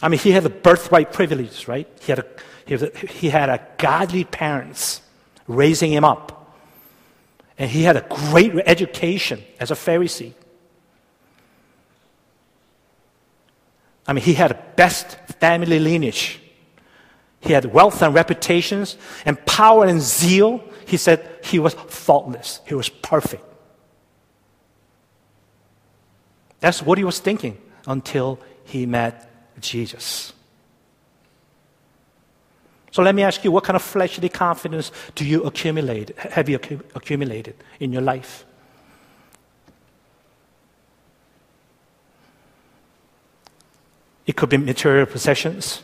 I 0.02 0.10
mean, 0.10 0.20
he 0.20 0.32
had 0.32 0.44
the 0.44 0.50
birthright 0.50 1.14
privilege, 1.14 1.68
right? 1.68 1.88
He 2.02 2.12
had 2.12 2.20
a, 2.20 2.26
he 2.66 2.74
had 2.74 2.84
a, 2.84 3.08
he 3.08 3.30
had 3.30 3.50
a 3.50 3.66
godly 3.78 4.24
parents 4.24 5.02
raising 5.48 5.92
him 5.92 6.04
up. 6.04 6.56
And 7.58 7.70
he 7.70 7.84
had 7.84 7.96
a 7.96 8.06
great 8.10 8.54
education 8.66 9.44
as 9.60 9.70
a 9.70 9.76
Pharisee. 9.76 10.34
I 14.08 14.14
mean, 14.14 14.24
he 14.24 14.34
had 14.34 14.52
a 14.52 14.64
best 14.76 15.18
family 15.40 15.80
lineage. 15.80 16.42
He 17.40 17.54
had 17.54 17.66
wealth 17.66 18.02
and 18.02 18.14
reputations 18.14 18.98
and 19.26 19.44
power 19.46 19.86
and 19.86 20.02
zeal. 20.02 20.64
He 20.86 20.98
said 20.98 21.40
he 21.44 21.60
was 21.60 21.74
faultless. 21.74 22.62
He 22.66 22.74
was 22.74 22.90
perfect. 22.90 23.44
That's 26.60 26.82
what 26.82 26.98
he 26.98 27.04
was 27.04 27.20
thinking 27.20 27.58
until 27.88 28.40
he 28.66 28.86
met 28.86 29.31
Jesus. 29.62 30.34
So 32.92 33.02
let 33.02 33.16
me 33.16 33.24
ask 33.24 33.44
you, 33.46 33.52
what 33.52 33.64
kind 33.64 33.76
of 33.76 33.82
fleshly 33.82 34.28
confidence 34.28 34.92
do 35.16 35.24
you 35.24 35.44
accumulate? 35.44 36.18
Have 36.18 36.50
you 36.50 36.60
accumulated 36.94 37.56
in 37.80 37.94
your 37.94 38.02
life? 38.02 38.44
It 44.26 44.36
could 44.36 44.50
be 44.50 44.58
material 44.58 45.06
possessions, 45.06 45.84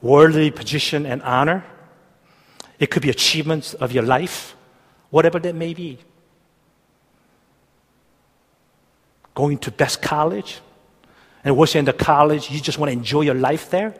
worldly 0.00 0.50
position 0.50 1.06
and 1.06 1.22
honor. 1.22 1.64
It 2.78 2.90
could 2.90 3.02
be 3.02 3.10
achievements 3.10 3.74
of 3.74 3.92
your 3.92 4.02
life, 4.02 4.56
whatever 5.10 5.38
that 5.38 5.54
may 5.54 5.74
be. 5.74 5.98
Going 9.34 9.58
to 9.58 9.70
best 9.70 10.00
college, 10.00 10.60
and 11.46 11.56
once 11.56 11.74
you're 11.74 11.78
in 11.78 11.84
the 11.84 11.92
college, 11.92 12.50
you 12.50 12.60
just 12.60 12.76
want 12.76 12.88
to 12.88 12.92
enjoy 12.92 13.20
your 13.20 13.36
life 13.36 13.70
there. 13.70 13.94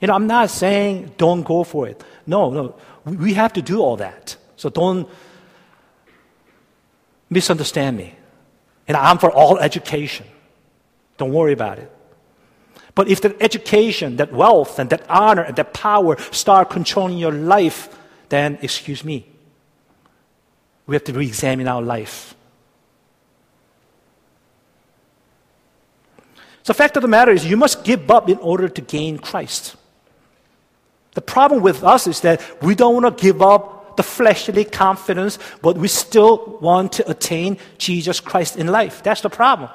You 0.00 0.06
know, 0.06 0.14
I'm 0.14 0.28
not 0.28 0.48
saying 0.50 1.14
don't 1.16 1.42
go 1.42 1.64
for 1.64 1.88
it. 1.88 2.04
No, 2.24 2.50
no. 2.50 2.76
We 3.04 3.34
have 3.34 3.52
to 3.54 3.62
do 3.62 3.80
all 3.80 3.96
that. 3.96 4.36
So 4.54 4.70
don't 4.70 5.08
misunderstand 7.28 7.96
me. 7.96 8.14
And 8.86 8.96
I'm 8.96 9.18
for 9.18 9.32
all 9.32 9.58
education. 9.58 10.26
Don't 11.16 11.32
worry 11.32 11.52
about 11.52 11.80
it. 11.80 11.90
But 12.94 13.08
if 13.08 13.22
that 13.22 13.42
education, 13.42 14.18
that 14.18 14.32
wealth, 14.32 14.78
and 14.78 14.88
that 14.90 15.04
honor, 15.10 15.42
and 15.42 15.56
that 15.56 15.74
power 15.74 16.16
start 16.30 16.70
controlling 16.70 17.18
your 17.18 17.32
life, 17.32 17.88
then, 18.28 18.56
excuse 18.62 19.02
me, 19.02 19.26
we 20.86 20.94
have 20.94 21.04
to 21.04 21.12
re 21.12 21.26
examine 21.26 21.68
our 21.68 21.82
life. 21.82 22.34
So, 26.62 26.74
fact 26.74 26.96
of 26.96 27.02
the 27.02 27.08
matter 27.08 27.30
is, 27.30 27.46
you 27.46 27.56
must 27.56 27.84
give 27.84 28.10
up 28.10 28.28
in 28.28 28.38
order 28.38 28.68
to 28.68 28.80
gain 28.80 29.18
Christ. 29.18 29.76
The 31.14 31.22
problem 31.22 31.62
with 31.62 31.84
us 31.84 32.06
is 32.06 32.20
that 32.22 32.42
we 32.62 32.74
don't 32.74 33.00
want 33.00 33.16
to 33.16 33.22
give 33.22 33.40
up 33.40 33.96
the 33.96 34.02
fleshly 34.02 34.64
confidence, 34.64 35.38
but 35.62 35.78
we 35.78 35.88
still 35.88 36.58
want 36.60 36.92
to 36.92 37.10
attain 37.10 37.58
Jesus 37.78 38.20
Christ 38.20 38.56
in 38.56 38.66
life. 38.66 39.02
That's 39.02 39.22
the 39.22 39.30
problem. 39.30 39.70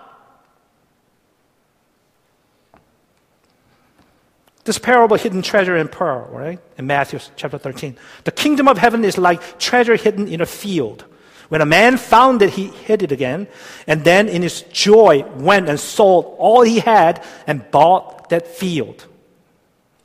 This 4.63 4.77
parable, 4.77 5.18
hidden 5.18 5.41
treasure 5.41 5.75
and 5.75 5.91
pearl, 5.91 6.27
right? 6.32 6.60
In 6.77 6.86
Matthew 6.86 7.20
chapter 7.36 7.58
13. 7.58 7.98
The 8.25 8.32
kingdom 8.32 8.68
of 8.68 8.77
heaven 8.77 9.03
is 9.03 9.18
like 9.18 9.60
treasure 9.60 9.96
hidden 9.96 10.27
in 10.27 10.41
a 10.41 10.46
field. 10.46 11.06
When 11.50 11.62
a 11.62 11.65
man 11.65 11.98
found 11.98 12.41
it, 12.41 12.51
he 12.51 12.68
hid 12.68 13.03
it 13.03 13.12
again, 13.12 13.48
and 13.86 14.06
then 14.06 14.30
in 14.30 14.41
his 14.41 14.62
joy 14.72 15.25
went 15.36 15.68
and 15.68 15.77
sold 15.77 16.36
all 16.38 16.62
he 16.62 16.80
had 16.80 17.22
and 17.46 17.70
bought 17.72 18.30
that 18.30 18.48
field. 18.48 19.06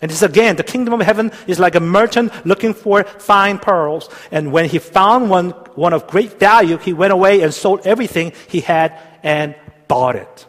And 0.02 0.10
this 0.10 0.22
again, 0.22 0.56
the 0.56 0.64
kingdom 0.64 0.94
of 0.94 1.00
heaven 1.06 1.32
is 1.46 1.58
like 1.58 1.74
a 1.74 1.80
merchant 1.80 2.32
looking 2.44 2.74
for 2.74 3.04
fine 3.04 3.58
pearls. 3.58 4.10
And 4.30 4.52
when 4.52 4.68
he 4.68 4.78
found 4.78 5.30
one, 5.30 5.50
one 5.74 5.92
of 5.92 6.06
great 6.06 6.38
value, 6.38 6.78
he 6.78 6.92
went 6.92 7.12
away 7.12 7.42
and 7.42 7.54
sold 7.54 7.86
everything 7.86 8.32
he 8.48 8.60
had 8.60 8.98
and 9.22 9.54
bought 9.88 10.16
it. 10.16 10.46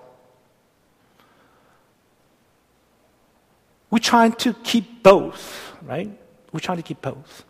We're 3.97 4.01
trying 4.01 4.33
to 4.33 4.53
keep 4.53 5.01
both, 5.01 5.73
right? 5.81 6.11
We're 6.51 6.59
trying 6.59 6.77
to 6.77 6.83
keep 6.83 7.01
both. 7.01 7.43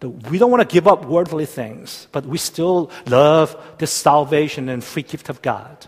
We 0.00 0.38
don't 0.38 0.50
want 0.50 0.66
to 0.66 0.74
give 0.74 0.88
up 0.88 1.04
worldly 1.04 1.44
things, 1.44 2.08
but 2.10 2.24
we 2.24 2.38
still 2.38 2.90
love 3.04 3.54
the 3.76 3.86
salvation 3.86 4.70
and 4.70 4.82
free 4.82 5.02
gift 5.02 5.28
of 5.28 5.42
God. 5.42 5.86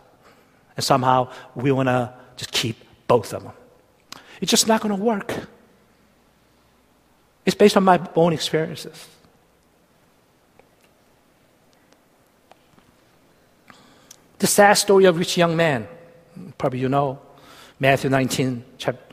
And 0.77 0.85
somehow 0.85 1.31
we 1.55 1.73
want 1.73 1.89
to 1.89 2.12
just 2.37 2.53
keep 2.53 2.77
both 3.07 3.33
of 3.33 3.45
them. 3.45 3.55
It's 4.43 4.51
just 4.51 4.69
not 4.69 4.83
going 4.83 4.95
to 4.95 5.03
work. 5.03 5.33
It's 7.47 7.57
based 7.57 7.79
on 7.79 7.85
my 7.85 8.07
own 8.15 8.35
experiences. 8.35 9.09
The 14.41 14.47
sad 14.47 14.75
story 14.75 15.07
of 15.07 15.17
rich 15.17 15.39
young 15.39 15.57
man, 15.57 15.89
probably 16.59 16.81
you 16.81 16.91
know, 16.91 17.19
Matthew 17.81 18.11
19, 18.11 18.65
chapter, 18.77 19.12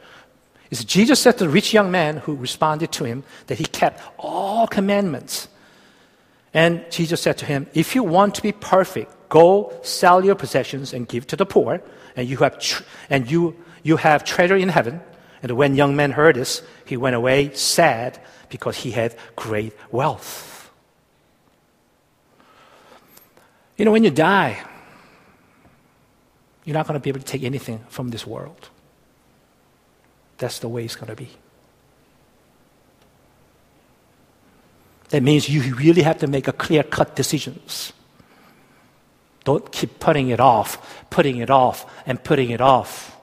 is 0.70 0.86
Jesus 0.86 1.20
said 1.20 1.38
to 1.38 1.46
the 1.46 1.50
rich 1.50 1.74
young 1.74 1.92
man 1.92 2.18
who 2.18 2.36
responded 2.36 2.92
to 2.94 3.04
him 3.04 3.24
that 3.48 3.58
he 3.58 3.66
kept 3.66 4.02
all 4.18 4.68
commandments. 4.68 5.48
And 6.54 6.86
Jesus 6.92 7.22
said 7.22 7.38
to 7.40 7.46
him, 7.46 7.68
If 7.74 7.96
you 7.96 8.04
want 8.04 8.36
to 8.36 8.42
be 8.42 8.52
perfect, 8.52 9.12
go 9.30 9.74
sell 9.84 10.24
your 10.24 10.36
possessions 10.36 10.94
and 10.94 11.08
give 11.08 11.26
to 11.28 11.36
the 11.36 11.46
poor, 11.46 11.82
and 12.16 12.28
you 12.28 12.38
have, 12.38 12.60
tr- 12.60 12.84
and 13.10 13.30
you, 13.30 13.56
you 13.84 13.98
have 13.98 14.24
treasure 14.24 14.56
in 14.56 14.70
heaven. 14.70 15.02
And 15.42 15.52
when 15.54 15.76
young 15.76 15.96
man 15.96 16.12
heard 16.12 16.36
this, 16.36 16.62
he 16.86 16.98
went 16.98 17.16
away 17.16 17.54
sad 17.54 18.20
because 18.50 18.78
he 18.78 18.92
had 18.92 19.16
great 19.36 19.74
wealth. 19.92 20.72
You 23.78 23.86
know, 23.86 23.92
when 23.92 24.04
you 24.04 24.12
die, 24.12 24.62
you're 26.66 26.74
not 26.74 26.86
going 26.86 27.00
to 27.00 27.04
be 27.04 27.10
able 27.10 27.22
to 27.22 27.26
take 27.26 27.44
anything 27.44 27.80
from 27.88 28.10
this 28.10 28.28
world. 28.28 28.70
That's 30.39 30.60
the 30.60 30.69
way 30.69 30.86
it's 30.86 30.96
going 30.96 31.10
to 31.10 31.15
be. 31.15 31.29
That 35.10 35.22
means 35.22 35.50
you 35.50 35.75
really 35.75 36.01
have 36.01 36.19
to 36.19 36.27
make 36.27 36.48
a 36.48 36.53
clear 36.53 36.84
cut 36.84 37.15
decisions. 37.15 37.93
Don't 39.43 39.71
keep 39.71 39.99
putting 39.99 40.30
it 40.30 40.39
off, 40.39 41.06
putting 41.10 41.38
it 41.38 41.49
off, 41.49 41.86
and 42.06 42.23
putting 42.23 42.52
it 42.52 42.62
off. 42.62 43.17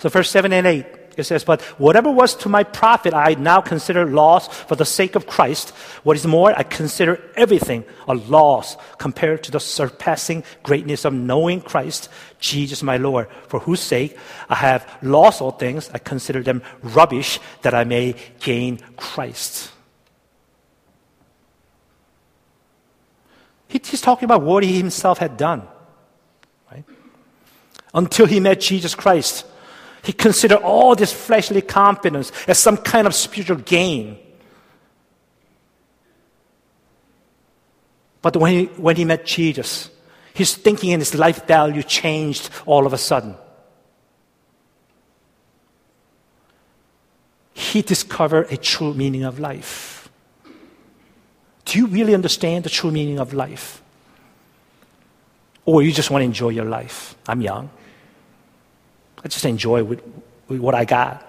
So, 0.00 0.08
verse 0.08 0.30
7 0.30 0.52
and 0.52 0.66
8. 0.66 0.86
It 1.20 1.24
says, 1.24 1.44
But 1.44 1.62
whatever 1.78 2.10
was 2.10 2.34
to 2.36 2.48
my 2.48 2.64
profit, 2.64 3.14
I 3.14 3.34
now 3.34 3.60
consider 3.60 4.04
loss 4.04 4.48
for 4.48 4.74
the 4.74 4.84
sake 4.84 5.14
of 5.14 5.26
Christ. 5.26 5.70
What 6.02 6.16
is 6.16 6.26
more, 6.26 6.52
I 6.58 6.64
consider 6.64 7.22
everything 7.36 7.84
a 8.08 8.14
loss 8.14 8.76
compared 8.98 9.44
to 9.44 9.50
the 9.50 9.60
surpassing 9.60 10.42
greatness 10.62 11.04
of 11.04 11.12
knowing 11.12 11.60
Christ, 11.60 12.08
Jesus 12.40 12.82
my 12.82 12.96
Lord, 12.96 13.28
for 13.48 13.60
whose 13.60 13.80
sake 13.80 14.16
I 14.48 14.56
have 14.56 14.98
lost 15.02 15.40
all 15.40 15.52
things. 15.52 15.90
I 15.94 15.98
consider 15.98 16.42
them 16.42 16.62
rubbish 16.82 17.38
that 17.62 17.74
I 17.74 17.84
may 17.84 18.16
gain 18.40 18.80
Christ. 18.96 19.70
he's 23.70 24.00
talking 24.00 24.24
about 24.24 24.42
what 24.42 24.64
he 24.64 24.76
himself 24.76 25.18
had 25.18 25.36
done. 25.36 25.62
Right? 26.70 26.84
Until 27.94 28.26
he 28.26 28.40
met 28.40 28.60
Jesus 28.60 28.94
Christ. 28.94 29.46
He 30.02 30.12
considered 30.12 30.58
all 30.58 30.94
this 30.94 31.12
fleshly 31.12 31.62
confidence 31.62 32.32
as 32.48 32.58
some 32.58 32.76
kind 32.76 33.06
of 33.06 33.14
spiritual 33.14 33.58
gain. 33.58 34.18
But 38.22 38.36
when 38.36 38.52
he, 38.52 38.64
when 38.76 38.96
he 38.96 39.04
met 39.04 39.26
Jesus, 39.26 39.90
his 40.34 40.54
thinking 40.54 40.92
and 40.92 41.00
his 41.00 41.14
life 41.14 41.46
value 41.46 41.82
changed 41.82 42.50
all 42.66 42.86
of 42.86 42.92
a 42.92 42.98
sudden. 42.98 43.34
He 47.52 47.82
discovered 47.82 48.50
a 48.50 48.56
true 48.56 48.94
meaning 48.94 49.24
of 49.24 49.38
life. 49.38 50.08
Do 51.66 51.78
you 51.78 51.86
really 51.86 52.14
understand 52.14 52.64
the 52.64 52.70
true 52.70 52.90
meaning 52.90 53.20
of 53.20 53.32
life? 53.32 53.82
Or 55.64 55.82
you 55.82 55.92
just 55.92 56.10
want 56.10 56.22
to 56.22 56.24
enjoy 56.24 56.48
your 56.48 56.64
life? 56.64 57.14
I'm 57.28 57.40
young. 57.40 57.70
I 59.22 59.28
just 59.28 59.44
enjoy 59.44 59.82
what 59.84 60.74
I 60.74 60.84
got. 60.84 61.26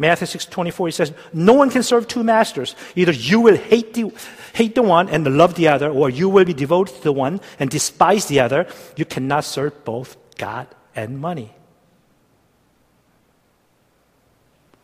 Matthew 0.00 0.26
6 0.28 0.46
24, 0.46 0.86
he 0.88 0.92
says, 0.92 1.12
No 1.34 1.52
one 1.52 1.68
can 1.68 1.82
serve 1.82 2.08
two 2.08 2.24
masters. 2.24 2.74
Either 2.96 3.12
you 3.12 3.38
will 3.38 3.56
hate 3.56 3.92
the, 3.92 4.10
hate 4.54 4.74
the 4.74 4.82
one 4.82 5.10
and 5.10 5.36
love 5.36 5.56
the 5.56 5.68
other, 5.68 5.90
or 5.90 6.08
you 6.08 6.30
will 6.30 6.46
be 6.46 6.54
devoted 6.54 6.96
to 6.96 7.02
the 7.02 7.12
one 7.12 7.38
and 7.58 7.68
despise 7.68 8.24
the 8.24 8.40
other. 8.40 8.66
You 8.96 9.04
cannot 9.04 9.44
serve 9.44 9.84
both 9.84 10.16
God 10.38 10.68
and 10.96 11.20
money. 11.20 11.52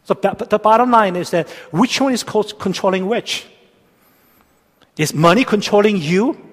So 0.04 0.12
the 0.12 0.60
bottom 0.62 0.90
line 0.90 1.16
is 1.16 1.30
that 1.30 1.48
which 1.72 1.98
one 1.98 2.12
is 2.12 2.22
controlling 2.22 3.08
which? 3.08 3.46
Is 4.98 5.14
money 5.14 5.44
controlling 5.44 5.96
you? 5.96 6.45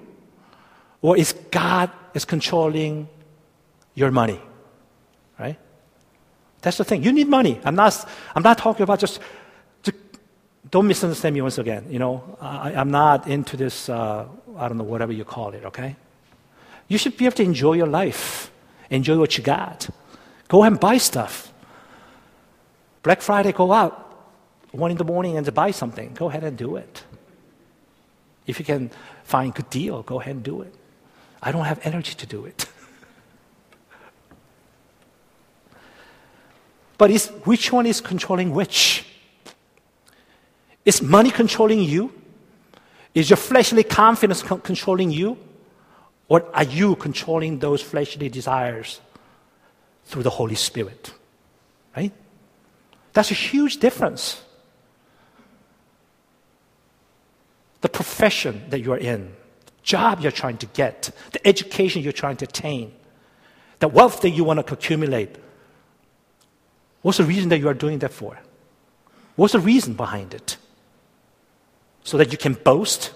Or 1.04 1.18
is 1.18 1.34
God 1.50 1.90
is 2.14 2.24
controlling 2.24 3.10
your 3.94 4.10
money? 4.10 4.40
Right? 5.38 5.58
That's 6.62 6.78
the 6.78 6.84
thing. 6.84 7.02
You 7.02 7.12
need 7.12 7.28
money. 7.28 7.60
I'm 7.62 7.74
not, 7.74 8.08
I'm 8.34 8.42
not 8.42 8.56
talking 8.56 8.84
about 8.84 9.00
just, 9.00 9.20
don't 10.70 10.86
misunderstand 10.86 11.34
me 11.34 11.42
once 11.42 11.58
again. 11.58 11.84
You 11.90 11.98
know, 11.98 12.38
I, 12.40 12.72
am 12.72 12.90
not 12.90 13.28
into 13.28 13.54
this, 13.54 13.90
uh, 13.90 14.24
I 14.56 14.66
don't 14.66 14.78
know, 14.78 14.84
whatever 14.84 15.12
you 15.12 15.26
call 15.26 15.50
it, 15.50 15.66
okay? 15.66 15.94
You 16.88 16.96
should 16.96 17.18
be 17.18 17.26
able 17.26 17.36
to 17.36 17.42
enjoy 17.42 17.74
your 17.74 17.86
life, 17.86 18.50
enjoy 18.88 19.18
what 19.18 19.36
you 19.36 19.44
got. 19.44 19.90
Go 20.48 20.62
and 20.62 20.80
buy 20.80 20.96
stuff. 20.96 21.52
Black 23.02 23.20
Friday, 23.20 23.52
go 23.52 23.72
out 23.72 24.00
one 24.72 24.90
in 24.90 24.96
the 24.96 25.04
morning 25.04 25.36
and 25.36 25.52
buy 25.52 25.70
something. 25.70 26.14
Go 26.14 26.30
ahead 26.30 26.44
and 26.44 26.56
do 26.56 26.76
it. 26.76 27.04
If 28.46 28.58
you 28.58 28.64
can 28.64 28.90
find 29.22 29.52
a 29.52 29.54
good 29.54 29.68
deal, 29.68 30.02
go 30.02 30.18
ahead 30.18 30.36
and 30.36 30.42
do 30.42 30.62
it. 30.62 30.74
I 31.44 31.52
don't 31.52 31.64
have 31.64 31.80
energy 31.84 32.14
to 32.14 32.26
do 32.26 32.46
it. 32.46 32.66
but 36.98 37.10
is, 37.10 37.28
which 37.44 37.70
one 37.70 37.86
is 37.86 38.00
controlling 38.00 38.52
which? 38.52 39.04
Is 40.84 41.02
money 41.02 41.30
controlling 41.30 41.80
you? 41.80 42.12
Is 43.14 43.30
your 43.30 43.36
fleshly 43.36 43.84
confidence 43.84 44.42
co- 44.42 44.58
controlling 44.58 45.10
you? 45.10 45.38
Or 46.28 46.44
are 46.54 46.64
you 46.64 46.96
controlling 46.96 47.58
those 47.58 47.82
fleshly 47.82 48.28
desires 48.28 49.00
through 50.06 50.22
the 50.22 50.30
Holy 50.30 50.54
Spirit? 50.54 51.12
Right? 51.96 52.12
That's 53.12 53.30
a 53.30 53.34
huge 53.34 53.78
difference. 53.78 54.42
The 57.82 57.88
profession 57.88 58.64
that 58.70 58.80
you 58.80 58.92
are 58.94 58.98
in, 58.98 59.34
job 59.84 60.20
you're 60.20 60.32
trying 60.32 60.58
to 60.58 60.66
get, 60.66 61.10
the 61.30 61.46
education 61.46 62.02
you're 62.02 62.12
trying 62.12 62.36
to 62.38 62.46
attain, 62.46 62.92
the 63.78 63.86
wealth 63.88 64.22
that 64.22 64.30
you 64.30 64.42
want 64.42 64.66
to 64.66 64.74
accumulate. 64.74 65.36
What's 67.02 67.18
the 67.18 67.24
reason 67.24 67.50
that 67.50 67.58
you 67.58 67.68
are 67.68 67.74
doing 67.74 68.00
that 68.00 68.12
for? 68.12 68.36
What's 69.36 69.52
the 69.52 69.60
reason 69.60 69.94
behind 69.94 70.34
it? 70.34 70.56
so 72.04 72.18
that 72.18 72.30
you 72.30 72.38
can 72.38 72.52
boast, 72.52 73.12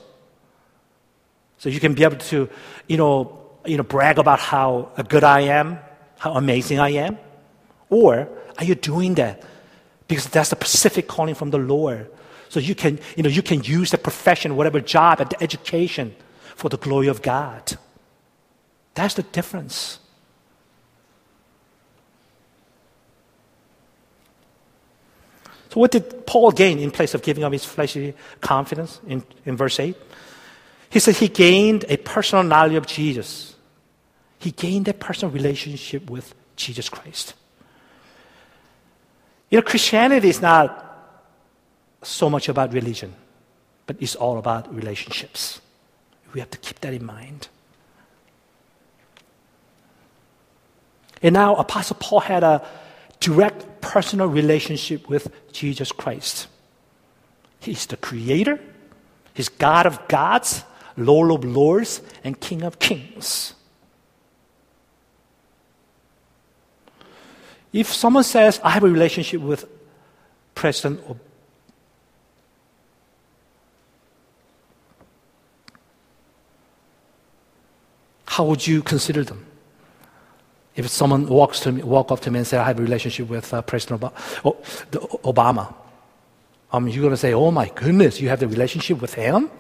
so 1.59 1.69
you 1.69 1.79
can 1.79 1.95
be 1.95 2.03
able 2.05 2.17
to, 2.17 2.49
you 2.89 2.97
know, 2.97 3.39
you 3.65 3.77
know, 3.77 3.83
brag 3.83 4.19
about 4.19 4.41
how 4.41 4.91
good 5.09 5.23
I 5.23 5.41
am, 5.41 5.79
how 6.19 6.33
amazing 6.33 6.81
I 6.81 6.91
am? 6.91 7.19
Or 7.91 8.29
are 8.57 8.65
you 8.65 8.75
doing 8.75 9.15
that 9.17 9.45
because 10.09 10.27
that's 10.27 10.51
the 10.51 10.57
specific 10.57 11.07
calling 11.07 11.35
from 11.35 11.51
the 11.51 11.59
Lord? 11.59 12.11
So 12.49 12.61
you 12.61 12.75
can, 12.75 12.99
you 13.15 13.23
know, 13.23 13.29
you 13.29 13.43
can 13.43 13.63
use 13.63 13.91
the 13.91 13.99
profession, 13.99 14.57
whatever 14.57 14.81
job, 14.81 15.21
and 15.21 15.29
the 15.29 15.43
education 15.43 16.17
for 16.59 16.69
the 16.69 16.77
glory 16.77 17.07
of 17.07 17.23
God. 17.23 17.79
That's 18.95 19.15
the 19.15 19.23
difference. 19.23 20.01
So, 25.71 25.79
what 25.79 25.93
did 25.93 26.27
Paul 26.27 26.51
gain 26.51 26.81
in 26.81 26.91
place 26.91 27.15
of 27.15 27.23
giving 27.23 27.45
up 27.45 27.53
his 27.53 27.65
fleshly 27.65 28.13
confidence 28.41 29.01
in, 29.07 29.23
in 29.47 29.57
verse 29.57 29.79
8? 29.79 29.97
He 30.91 30.99
said 30.99 31.15
he 31.15 31.29
gained 31.29 31.85
a 31.89 31.97
personal 31.97 32.43
knowledge 32.43 32.75
of 32.75 32.89
Jesus. 32.89 33.55
He 34.41 34.51
gained 34.51 34.89
a 34.89 34.95
personal 34.95 35.33
relationship 35.33 36.11
with 36.11 36.35
Jesus 36.57 36.89
Christ. 36.89 37.35
You 39.49 39.59
know, 39.59 39.63
Christianity 39.63 40.29
is 40.29 40.43
not 40.43 40.85
so 42.03 42.29
much 42.29 42.49
about 42.49 42.73
religion, 42.73 43.15
but 43.87 43.97
it's 44.01 44.17
all 44.17 44.39
about 44.39 44.75
relationships. 44.75 45.61
We 46.33 46.41
have 46.41 46.51
to 46.51 46.59
keep 46.59 46.81
that 46.81 46.93
in 46.95 47.05
mind. 47.05 47.49
And 51.23 51.33
now, 51.33 51.57
Apostle 51.57 51.97
Paul 51.99 52.21
had 52.21 52.45
a 52.45 52.67
direct 53.21 53.81
personal 53.81 54.29
relationship 54.29 55.09
with 55.09 55.33
Jesus 55.53 55.91
Christ. 55.91 56.47
He's 57.61 57.87
the 57.87 57.97
creator, 57.97 58.61
he's 59.35 59.49
God 59.49 59.87
of 59.87 60.07
gods, 60.09 60.63
Lord 60.97 61.31
of 61.33 61.45
lords, 61.45 62.01
and 62.23 62.39
King 62.39 62.63
of 62.63 62.79
kings. 62.79 63.55
If 67.73 67.93
someone 67.93 68.25
says, 68.25 68.61
I 68.65 68.71
have 68.71 68.85
a 68.85 68.89
relationship 68.89 69.41
with 69.41 69.67
President 70.55 71.01
how 78.39 78.45
would 78.45 78.65
you 78.65 78.83
consider 78.83 79.25
them? 79.25 79.45
If 80.77 80.87
someone 80.89 81.27
walks 81.27 81.59
to 81.61 81.73
me, 81.73 81.83
walk 81.83 82.13
up 82.13 82.21
to 82.21 82.31
me 82.31 82.39
and 82.39 82.47
say, 82.47 82.57
I 82.57 82.63
have 82.63 82.79
a 82.79 82.83
relationship 82.83 83.29
with 83.29 83.53
uh, 83.53 83.63
President 83.63 84.01
Obama, 84.01 84.13
oh, 84.45 84.57
Obama, 85.25 85.75
um, 86.71 86.87
you're 86.87 87.03
going 87.03 87.11
to 87.11 87.17
say, 87.17 87.35
oh 87.35 87.51
my 87.51 87.69
goodness, 87.75 88.21
you 88.21 88.29
have 88.29 88.39
the 88.39 88.47
relationship 88.47 89.01
with 89.01 89.15
him? 89.15 89.51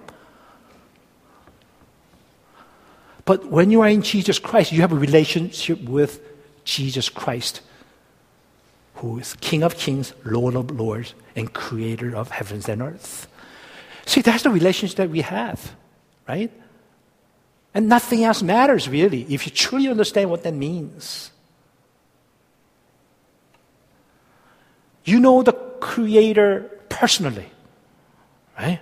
But 3.24 3.46
when 3.46 3.72
you 3.72 3.80
are 3.80 3.88
in 3.88 4.02
Jesus 4.02 4.38
Christ, 4.38 4.70
you 4.70 4.80
have 4.82 4.92
a 4.92 4.96
relationship 5.08 5.82
with 5.82 6.20
Jesus 6.62 7.08
Christ, 7.08 7.62
who 8.94 9.18
is 9.18 9.34
King 9.40 9.64
of 9.64 9.76
kings, 9.76 10.12
Lord 10.24 10.54
of 10.54 10.70
lords, 10.70 11.14
and 11.34 11.52
creator 11.52 12.14
of 12.14 12.30
heavens 12.30 12.68
and 12.68 12.80
earth. 12.80 13.26
See, 14.06 14.20
that's 14.20 14.44
the 14.44 14.50
relationship 14.50 14.98
that 14.98 15.10
we 15.10 15.22
have, 15.22 15.74
right? 16.28 16.52
And 17.78 17.88
nothing 17.88 18.24
else 18.24 18.42
matters 18.42 18.88
really 18.88 19.24
if 19.32 19.46
you 19.46 19.52
truly 19.52 19.88
understand 19.88 20.30
what 20.30 20.42
that 20.42 20.52
means. 20.52 21.30
You 25.04 25.20
know 25.20 25.44
the 25.44 25.52
Creator 25.52 26.72
personally, 26.88 27.48
right? 28.58 28.80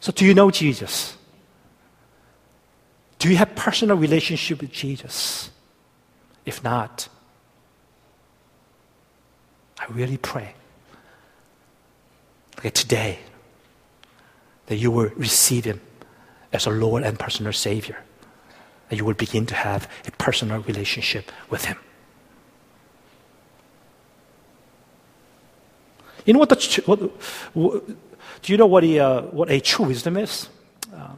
So, 0.00 0.12
do 0.12 0.24
you 0.24 0.32
know 0.32 0.50
Jesus? 0.50 1.14
Do 3.18 3.28
you 3.28 3.36
have 3.36 3.54
personal 3.54 3.98
relationship 3.98 4.62
with 4.62 4.72
Jesus? 4.72 5.50
If 6.46 6.64
not, 6.64 7.10
I 9.78 9.84
really 9.90 10.16
pray 10.16 10.54
that 12.62 12.74
today 12.74 13.18
that 14.66 14.76
you 14.76 14.90
will 14.90 15.10
receive 15.16 15.64
Him 15.64 15.80
as 16.52 16.66
a 16.66 16.70
Lord 16.70 17.02
and 17.02 17.18
personal 17.18 17.52
Savior. 17.52 17.98
And 18.90 18.98
you 18.98 19.04
will 19.04 19.14
begin 19.14 19.46
to 19.46 19.54
have 19.54 19.90
a 20.06 20.10
personal 20.12 20.60
relationship 20.60 21.30
with 21.50 21.64
Him. 21.64 21.78
You 26.24 26.32
know 26.32 26.38
what 26.38 26.48
the 26.48 26.82
what, 26.86 27.00
what, 27.54 27.86
do 28.42 28.52
you 28.52 28.56
know 28.56 28.66
what 28.66 28.84
a, 28.84 28.98
uh, 28.98 29.22
what 29.22 29.50
a 29.50 29.60
true 29.60 29.86
wisdom 29.86 30.16
is? 30.16 30.48
Uh, 30.94 31.14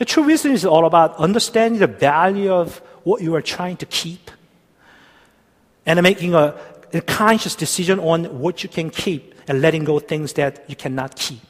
a 0.00 0.04
true 0.04 0.24
wisdom 0.24 0.52
is 0.52 0.64
all 0.64 0.84
about 0.86 1.16
understanding 1.16 1.80
the 1.80 1.86
value 1.86 2.52
of 2.52 2.78
what 3.04 3.22
you 3.22 3.34
are 3.34 3.42
trying 3.42 3.76
to 3.76 3.86
keep 3.86 4.30
and 5.86 6.02
making 6.02 6.34
a, 6.34 6.54
a 6.92 7.00
conscious 7.00 7.54
decision 7.54 8.00
on 8.00 8.40
what 8.40 8.62
you 8.62 8.68
can 8.68 8.90
keep 8.90 9.34
and 9.46 9.62
letting 9.62 9.84
go 9.84 9.96
of 9.96 10.06
things 10.06 10.32
that 10.34 10.64
you 10.68 10.74
cannot 10.74 11.14
keep. 11.14 11.40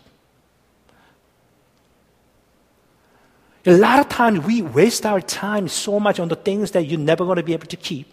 A 3.66 3.72
lot 3.72 3.98
of 3.98 4.08
times 4.08 4.40
we 4.40 4.62
waste 4.62 5.04
our 5.04 5.20
time 5.20 5.66
so 5.66 5.98
much 5.98 6.20
on 6.20 6.28
the 6.28 6.36
things 6.36 6.70
that 6.70 6.86
you're 6.86 7.00
never 7.00 7.24
going 7.24 7.36
to 7.36 7.42
be 7.42 7.52
able 7.52 7.66
to 7.66 7.76
keep, 7.76 8.06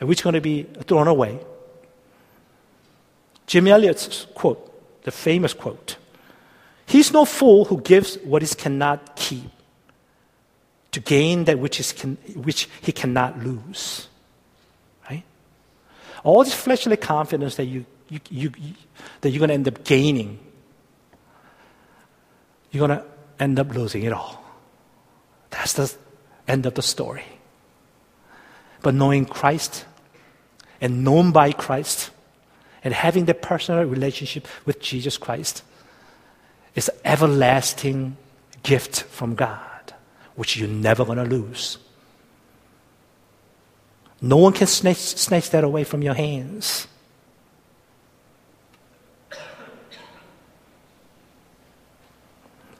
and 0.00 0.08
which 0.08 0.22
are 0.22 0.24
going 0.24 0.34
to 0.34 0.40
be 0.40 0.64
thrown 0.84 1.06
away. 1.06 1.38
Jimmy 3.46 3.70
Elliot's 3.70 4.26
quote, 4.34 4.64
the 5.04 5.10
famous 5.10 5.54
quote 5.54 5.96
He's 6.86 7.12
no 7.12 7.24
fool 7.24 7.66
who 7.66 7.80
gives 7.80 8.16
what 8.24 8.42
he 8.42 8.48
cannot 8.54 9.14
keep 9.14 9.50
to 10.90 11.00
gain 11.00 11.44
that 11.44 11.58
which, 11.58 11.78
is 11.78 11.92
can, 11.92 12.16
which 12.34 12.68
he 12.80 12.92
cannot 12.92 13.38
lose. 13.38 14.08
Right? 15.08 15.22
All 16.24 16.42
this 16.42 16.54
fleshly 16.54 16.96
confidence 16.96 17.56
that, 17.56 17.66
you, 17.66 17.84
you, 18.08 18.20
you, 18.30 18.52
you 18.58 18.74
that 19.20 19.30
you're 19.30 19.38
going 19.38 19.48
to 19.48 19.54
end 19.54 19.68
up 19.68 19.84
gaining, 19.84 20.38
you're 22.70 22.86
going 22.86 22.98
to 22.98 23.06
end 23.38 23.58
up 23.58 23.74
losing 23.74 24.02
it 24.02 24.12
all. 24.12 24.42
That's 25.50 25.72
the 25.74 25.94
end 26.46 26.66
of 26.66 26.74
the 26.74 26.82
story. 26.82 27.24
But 28.82 28.94
knowing 28.94 29.24
Christ 29.24 29.84
and 30.80 31.04
known 31.04 31.32
by 31.32 31.52
Christ 31.52 32.10
and 32.84 32.94
having 32.94 33.24
the 33.24 33.34
personal 33.34 33.84
relationship 33.84 34.46
with 34.64 34.80
Jesus 34.80 35.18
Christ 35.18 35.62
is 36.74 36.88
an 36.88 36.96
everlasting 37.04 38.16
gift 38.62 39.02
from 39.02 39.34
God, 39.34 39.94
which 40.36 40.56
you're 40.56 40.68
never 40.68 41.04
going 41.04 41.18
to 41.18 41.24
lose. 41.24 41.78
No 44.20 44.36
one 44.36 44.52
can 44.52 44.66
snatch, 44.66 44.96
snatch 44.96 45.50
that 45.50 45.64
away 45.64 45.84
from 45.84 46.02
your 46.02 46.14
hands. 46.14 46.86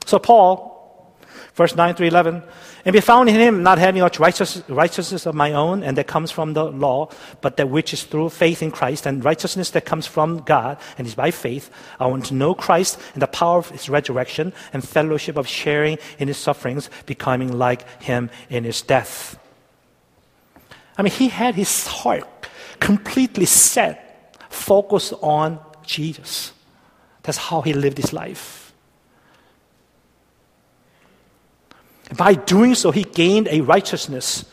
So, 0.09 0.19
Paul, 0.19 1.15
verse 1.53 1.77
9 1.77 1.95
through 1.95 2.07
11, 2.07 2.43
and 2.87 2.93
be 2.95 3.01
found 3.01 3.29
in 3.29 3.35
him, 3.35 3.63
not 3.63 3.77
having 3.77 4.01
much 4.01 4.19
righteous, 4.19 4.63
righteousness 4.67 5.27
of 5.27 5.35
my 5.35 5.53
own, 5.53 5.83
and 5.83 5.99
that 5.99 6.07
comes 6.07 6.31
from 6.31 6.55
the 6.55 6.65
law, 6.65 7.11
but 7.43 7.59
that 7.59 7.69
which 7.69 7.93
is 7.93 8.05
through 8.05 8.31
faith 8.31 8.63
in 8.63 8.71
Christ, 8.71 9.05
and 9.05 9.23
righteousness 9.23 9.69
that 9.73 9.85
comes 9.85 10.07
from 10.07 10.39
God, 10.39 10.79
and 10.97 11.07
is 11.07 11.15
by 11.15 11.31
faith. 11.31 11.71
I 12.01 12.07
want 12.07 12.25
to 12.25 12.35
know 12.35 12.55
Christ 12.55 12.99
and 13.13 13.21
the 13.21 13.27
power 13.27 13.59
of 13.59 13.69
his 13.69 13.91
resurrection, 13.91 14.55
and 14.73 14.83
fellowship 14.83 15.37
of 15.37 15.47
sharing 15.47 15.99
in 16.19 16.29
his 16.29 16.39
sufferings, 16.39 16.89
becoming 17.05 17.59
like 17.59 17.87
him 18.01 18.31
in 18.49 18.65
his 18.65 18.81
death. 18.81 19.39
I 20.97 21.03
mean, 21.03 21.13
he 21.13 21.29
had 21.29 21.55
his 21.55 21.87
heart 21.87 22.49
completely 22.81 23.45
set, 23.45 24.35
focused 24.49 25.13
on 25.21 25.61
Jesus. 25.85 26.55
That's 27.25 27.37
how 27.37 27.61
he 27.61 27.75
lived 27.75 27.99
his 27.99 28.15
life. 28.15 28.58
By 32.17 32.35
doing 32.35 32.75
so, 32.75 32.91
he 32.91 33.05
gained 33.05 33.49
a 33.49 33.61
righteousness 33.61 34.45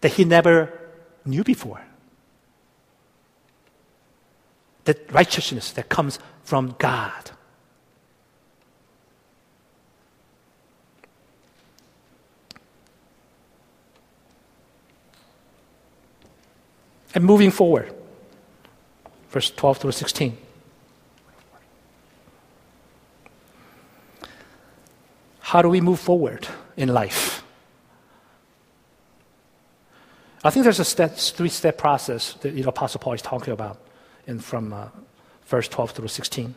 that 0.00 0.12
he 0.12 0.24
never 0.24 0.72
knew 1.24 1.44
before. 1.44 1.80
That 4.84 5.10
righteousness 5.12 5.70
that 5.72 5.88
comes 5.88 6.18
from 6.42 6.74
God. 6.78 7.30
And 17.14 17.24
moving 17.24 17.52
forward, 17.52 17.94
verse 19.30 19.50
12 19.50 19.78
through 19.78 19.92
16. 19.92 20.36
How 25.38 25.62
do 25.62 25.68
we 25.68 25.80
move 25.80 26.00
forward? 26.00 26.48
In 26.76 26.88
life. 26.88 27.42
I 30.42 30.50
think 30.50 30.64
there's 30.64 30.80
a 30.80 30.84
step, 30.84 31.16
three-step 31.16 31.78
process 31.78 32.34
that 32.34 32.54
know, 32.54 32.68
Apostle 32.68 33.00
Paul 33.00 33.14
is 33.14 33.22
talking 33.22 33.52
about 33.52 33.80
in, 34.26 34.38
from 34.38 34.72
uh, 34.72 34.88
verse 35.46 35.68
12 35.68 35.92
through 35.92 36.08
16. 36.08 36.54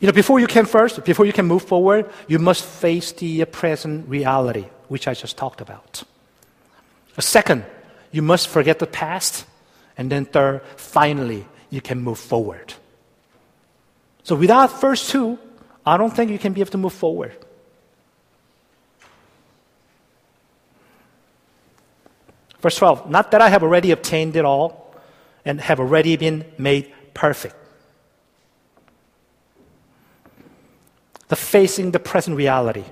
You 0.00 0.06
know, 0.06 0.12
before 0.12 0.38
you 0.38 0.46
can 0.46 0.66
first, 0.66 1.02
before 1.04 1.26
you 1.26 1.32
can 1.32 1.46
move 1.46 1.62
forward, 1.62 2.10
you 2.28 2.38
must 2.38 2.64
face 2.64 3.12
the 3.12 3.44
present 3.46 4.08
reality, 4.08 4.66
which 4.88 5.08
I 5.08 5.14
just 5.14 5.36
talked 5.36 5.60
about. 5.60 6.04
Second, 7.18 7.64
you 8.12 8.22
must 8.22 8.48
forget 8.48 8.78
the 8.78 8.86
past. 8.86 9.44
And 9.96 10.12
then 10.12 10.24
third, 10.24 10.62
finally, 10.76 11.46
you 11.70 11.80
can 11.80 12.00
move 12.00 12.18
forward. 12.18 12.74
So 14.22 14.36
without 14.36 14.80
first 14.80 15.10
two, 15.10 15.38
I 15.84 15.96
don't 15.96 16.14
think 16.14 16.30
you 16.30 16.38
can 16.38 16.52
be 16.52 16.60
able 16.60 16.70
to 16.70 16.78
move 16.78 16.92
forward. 16.92 17.36
Verse 22.68 22.76
12, 22.76 23.08
not 23.08 23.30
that 23.30 23.40
I 23.40 23.48
have 23.48 23.62
already 23.62 23.92
obtained 23.92 24.36
it 24.36 24.44
all 24.44 24.94
and 25.42 25.58
have 25.58 25.80
already 25.80 26.18
been 26.18 26.44
made 26.58 26.92
perfect. 27.14 27.54
The 31.28 31.36
facing 31.36 31.92
the 31.92 31.98
present 31.98 32.36
reality. 32.36 32.84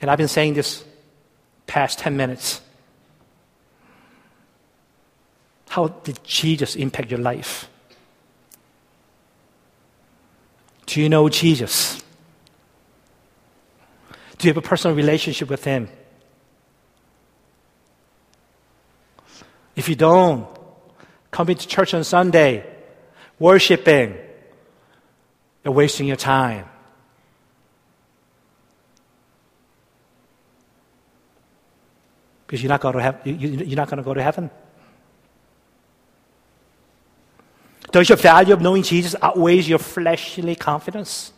And 0.00 0.10
I've 0.10 0.18
been 0.18 0.26
saying 0.26 0.54
this 0.54 0.84
past 1.68 2.00
10 2.00 2.16
minutes. 2.16 2.60
How 5.68 5.86
did 5.86 6.24
Jesus 6.24 6.74
impact 6.74 7.08
your 7.08 7.20
life? 7.20 7.68
Do 10.86 11.00
you 11.00 11.08
know 11.08 11.28
Jesus? 11.28 12.02
Do 14.42 14.48
you 14.48 14.54
have 14.54 14.64
a 14.64 14.68
personal 14.68 14.96
relationship 14.96 15.48
with 15.48 15.62
Him? 15.62 15.88
If 19.76 19.88
you 19.88 19.94
don't, 19.94 20.48
coming 21.30 21.56
to 21.56 21.68
church 21.68 21.94
on 21.94 22.02
Sunday, 22.02 22.66
worshiping, 23.38 24.16
you're 25.64 25.72
wasting 25.72 26.08
your 26.08 26.16
time. 26.16 26.66
Because 32.44 32.64
you're 32.64 32.68
not 32.68 32.80
going 32.80 32.96
to, 32.96 33.00
have, 33.00 33.20
you're 33.24 33.76
not 33.76 33.88
going 33.88 33.98
to 33.98 34.02
go 34.02 34.12
to 34.12 34.22
heaven. 34.24 34.50
Does 37.92 38.08
your 38.08 38.18
value 38.18 38.54
of 38.54 38.60
knowing 38.60 38.82
Jesus 38.82 39.14
outweigh 39.22 39.60
your 39.60 39.78
fleshly 39.78 40.56
confidence? 40.56 41.32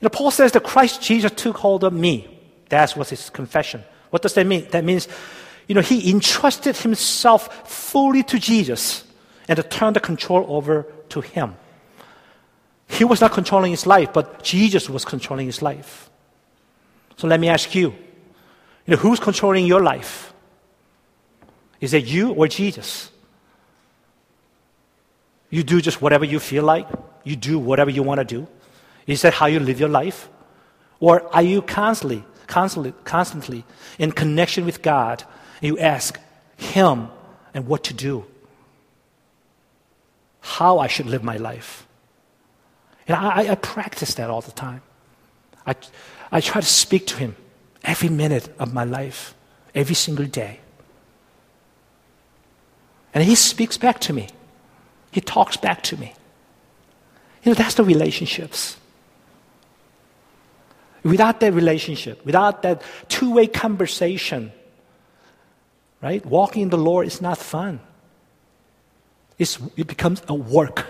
You 0.00 0.06
know, 0.06 0.10
Paul 0.10 0.30
says 0.30 0.52
that 0.52 0.62
Christ 0.62 1.02
Jesus 1.02 1.32
took 1.32 1.56
hold 1.56 1.82
of 1.82 1.92
me. 1.92 2.28
That 2.68 2.96
was 2.96 3.10
his 3.10 3.30
confession. 3.30 3.82
What 4.10 4.22
does 4.22 4.34
that 4.34 4.46
mean? 4.46 4.68
That 4.70 4.84
means, 4.84 5.08
you 5.66 5.74
know, 5.74 5.80
he 5.80 6.10
entrusted 6.10 6.76
himself 6.76 7.68
fully 7.68 8.22
to 8.24 8.38
Jesus 8.38 9.04
and 9.48 9.70
turned 9.70 9.96
the 9.96 10.00
control 10.00 10.44
over 10.48 10.86
to 11.08 11.20
him. 11.20 11.56
He 12.88 13.04
was 13.04 13.20
not 13.20 13.32
controlling 13.32 13.70
his 13.70 13.86
life, 13.86 14.12
but 14.12 14.42
Jesus 14.42 14.88
was 14.88 15.04
controlling 15.04 15.46
his 15.46 15.62
life. 15.62 16.10
So 17.16 17.26
let 17.26 17.40
me 17.40 17.48
ask 17.48 17.74
you, 17.74 17.88
you 18.86 18.94
know, 18.94 18.96
who's 18.96 19.20
controlling 19.20 19.66
your 19.66 19.82
life? 19.82 20.32
Is 21.80 21.92
it 21.92 22.04
you 22.04 22.32
or 22.32 22.48
Jesus? 22.48 23.10
You 25.50 25.62
do 25.62 25.80
just 25.80 26.00
whatever 26.00 26.24
you 26.24 26.38
feel 26.38 26.64
like? 26.64 26.86
You 27.24 27.36
do 27.36 27.58
whatever 27.58 27.90
you 27.90 28.02
want 28.02 28.18
to 28.18 28.24
do? 28.24 28.46
Is 29.08 29.22
that 29.22 29.34
how 29.34 29.46
you 29.46 29.58
live 29.58 29.80
your 29.80 29.88
life? 29.88 30.28
Or 31.00 31.34
are 31.34 31.42
you 31.42 31.62
constantly, 31.62 32.24
constantly, 32.46 32.92
constantly 33.04 33.64
in 33.98 34.12
connection 34.12 34.64
with 34.64 34.82
God 34.82 35.24
and 35.62 35.66
you 35.66 35.78
ask 35.78 36.20
Him 36.56 37.08
and 37.54 37.66
what 37.66 37.84
to 37.84 37.94
do? 37.94 38.26
How 40.40 40.78
I 40.78 40.86
should 40.86 41.06
live 41.06 41.24
my 41.24 41.38
life? 41.38 41.86
And 43.08 43.16
I, 43.16 43.52
I 43.52 43.54
practice 43.54 44.14
that 44.14 44.28
all 44.28 44.42
the 44.42 44.52
time. 44.52 44.82
I, 45.66 45.74
I 46.30 46.40
try 46.42 46.60
to 46.60 46.66
speak 46.66 47.06
to 47.08 47.16
Him 47.16 47.34
every 47.82 48.10
minute 48.10 48.54
of 48.58 48.74
my 48.74 48.84
life, 48.84 49.34
every 49.74 49.94
single 49.94 50.26
day. 50.26 50.60
And 53.14 53.24
He 53.24 53.34
speaks 53.34 53.78
back 53.78 54.00
to 54.00 54.12
me, 54.12 54.28
He 55.10 55.22
talks 55.22 55.56
back 55.56 55.82
to 55.84 55.96
me. 55.96 56.12
You 57.42 57.52
know, 57.52 57.54
that's 57.54 57.74
the 57.74 57.84
relationships. 57.84 58.77
Without 61.08 61.40
that 61.40 61.54
relationship, 61.54 62.24
without 62.26 62.62
that 62.62 62.82
two 63.08 63.32
way 63.32 63.46
conversation, 63.46 64.52
right? 66.02 66.24
Walking 66.26 66.62
in 66.62 66.68
the 66.68 66.76
Lord 66.76 67.06
is 67.06 67.22
not 67.22 67.38
fun. 67.38 67.80
It's, 69.38 69.58
it 69.76 69.86
becomes 69.86 70.20
a 70.28 70.34
work. 70.34 70.86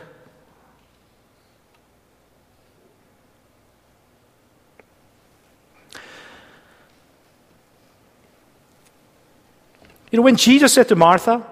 You 10.10 10.16
know, 10.16 10.22
when 10.22 10.36
Jesus 10.36 10.72
said 10.72 10.88
to 10.88 10.96
Martha 10.96 11.46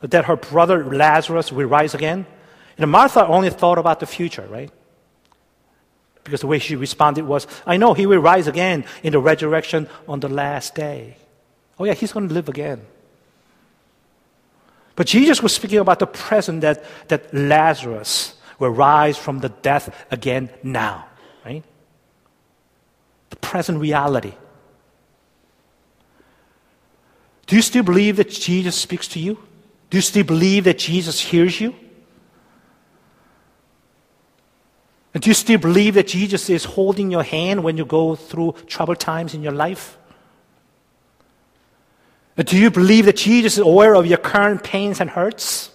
that 0.00 0.24
her 0.24 0.36
brother 0.36 0.84
Lazarus 0.84 1.50
will 1.52 1.66
rise 1.66 1.94
again, 1.94 2.24
know, 2.78 2.86
Martha 2.86 3.26
only 3.26 3.50
thought 3.50 3.78
about 3.78 4.00
the 4.00 4.06
future, 4.06 4.46
right? 4.48 4.70
Because 6.26 6.40
the 6.40 6.48
way 6.48 6.58
she 6.58 6.74
responded 6.74 7.24
was, 7.24 7.46
I 7.64 7.76
know 7.76 7.94
he 7.94 8.04
will 8.04 8.18
rise 8.18 8.48
again 8.48 8.84
in 9.04 9.12
the 9.12 9.20
resurrection 9.20 9.88
on 10.08 10.18
the 10.18 10.28
last 10.28 10.74
day. 10.74 11.16
Oh, 11.78 11.84
yeah, 11.84 11.94
he's 11.94 12.10
going 12.10 12.26
to 12.26 12.34
live 12.34 12.48
again. 12.48 12.84
But 14.96 15.06
Jesus 15.06 15.40
was 15.40 15.54
speaking 15.54 15.78
about 15.78 16.00
the 16.00 16.06
present 16.08 16.62
that, 16.62 16.82
that 17.06 17.32
Lazarus 17.32 18.34
will 18.58 18.70
rise 18.70 19.16
from 19.16 19.38
the 19.38 19.50
death 19.50 19.94
again 20.10 20.50
now, 20.64 21.06
right? 21.44 21.62
The 23.30 23.36
present 23.36 23.78
reality. 23.78 24.32
Do 27.46 27.54
you 27.54 27.62
still 27.62 27.84
believe 27.84 28.16
that 28.16 28.30
Jesus 28.30 28.74
speaks 28.74 29.06
to 29.08 29.20
you? 29.20 29.38
Do 29.90 29.98
you 29.98 30.02
still 30.02 30.24
believe 30.24 30.64
that 30.64 30.78
Jesus 30.78 31.20
hears 31.20 31.60
you? 31.60 31.72
And 35.16 35.22
do 35.22 35.30
you 35.30 35.34
still 35.34 35.56
believe 35.56 35.94
that 35.94 36.08
Jesus 36.08 36.50
is 36.50 36.66
holding 36.66 37.10
your 37.10 37.22
hand 37.22 37.64
when 37.64 37.78
you 37.78 37.86
go 37.86 38.16
through 38.16 38.54
troubled 38.66 39.00
times 39.00 39.32
in 39.32 39.42
your 39.42 39.50
life? 39.50 39.96
And 42.36 42.46
do 42.46 42.58
you 42.58 42.70
believe 42.70 43.06
that 43.06 43.16
Jesus 43.16 43.54
is 43.54 43.60
aware 43.60 43.94
of 43.94 44.04
your 44.04 44.18
current 44.18 44.62
pains 44.62 45.00
and 45.00 45.08
hurts? 45.08 45.70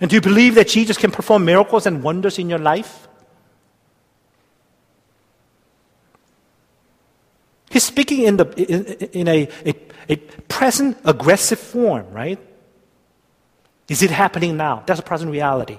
And 0.00 0.08
do 0.08 0.14
you 0.14 0.20
believe 0.20 0.54
that 0.54 0.68
Jesus 0.68 0.96
can 0.96 1.10
perform 1.10 1.44
miracles 1.44 1.84
and 1.84 2.00
wonders 2.04 2.38
in 2.38 2.48
your 2.48 2.60
life? 2.60 3.08
He's 7.70 7.82
speaking 7.82 8.22
in, 8.22 8.36
the, 8.36 8.44
in, 8.56 8.84
in 9.08 9.26
a, 9.26 9.48
a, 9.66 9.74
a 10.08 10.16
present 10.46 10.96
aggressive 11.04 11.58
form, 11.58 12.08
right? 12.12 12.38
Is 13.88 14.02
it 14.02 14.10
happening 14.10 14.56
now? 14.56 14.82
That's 14.86 15.00
a 15.00 15.02
present 15.02 15.30
reality. 15.30 15.78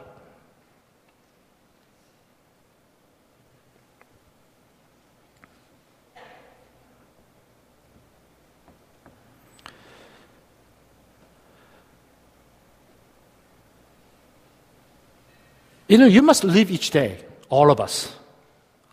You 15.88 16.00
know, 16.00 16.06
you 16.06 16.24
must 16.24 16.44
live 16.44 16.72
each 16.72 16.90
day, 16.90 17.24
all 17.50 17.70
of 17.70 17.80
us, 17.80 18.16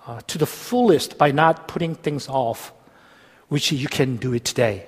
uh, 0.06 0.20
to 0.26 0.36
the 0.36 0.44
fullest 0.46 1.16
by 1.16 1.30
not 1.30 1.66
putting 1.66 1.94
things 1.94 2.28
off, 2.28 2.72
which 3.48 3.72
you 3.72 3.88
can 3.88 4.16
do 4.16 4.34
it 4.34 4.44
today. 4.44 4.86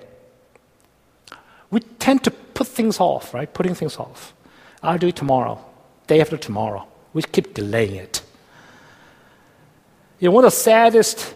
We 1.70 1.80
tend 1.80 2.24
to 2.24 2.30
put 2.62 2.68
things 2.68 3.00
off, 3.00 3.34
right? 3.34 3.52
Putting 3.52 3.74
things 3.74 3.96
off. 3.96 4.34
I'll 4.82 4.98
do 4.98 5.08
it 5.08 5.16
tomorrow, 5.16 5.58
day 6.06 6.20
after 6.20 6.36
tomorrow. 6.36 6.86
We 7.12 7.22
keep 7.22 7.54
delaying 7.54 7.96
it. 7.96 8.22
You 10.20 10.28
know, 10.28 10.34
one 10.34 10.44
of 10.44 10.52
the 10.52 10.56
saddest, 10.56 11.34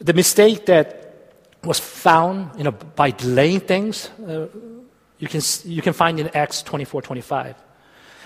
the 0.00 0.14
mistake 0.14 0.66
that 0.66 0.86
was 1.62 1.78
found, 1.78 2.56
you 2.56 2.64
know, 2.64 2.72
by 2.72 3.10
delaying 3.10 3.60
things, 3.60 4.10
uh, 4.26 4.46
you 5.18 5.28
can, 5.28 5.40
you 5.64 5.82
can 5.82 5.92
find 5.92 6.18
in 6.18 6.28
Acts 6.28 6.62
24, 6.62 7.02
25. 7.02 7.54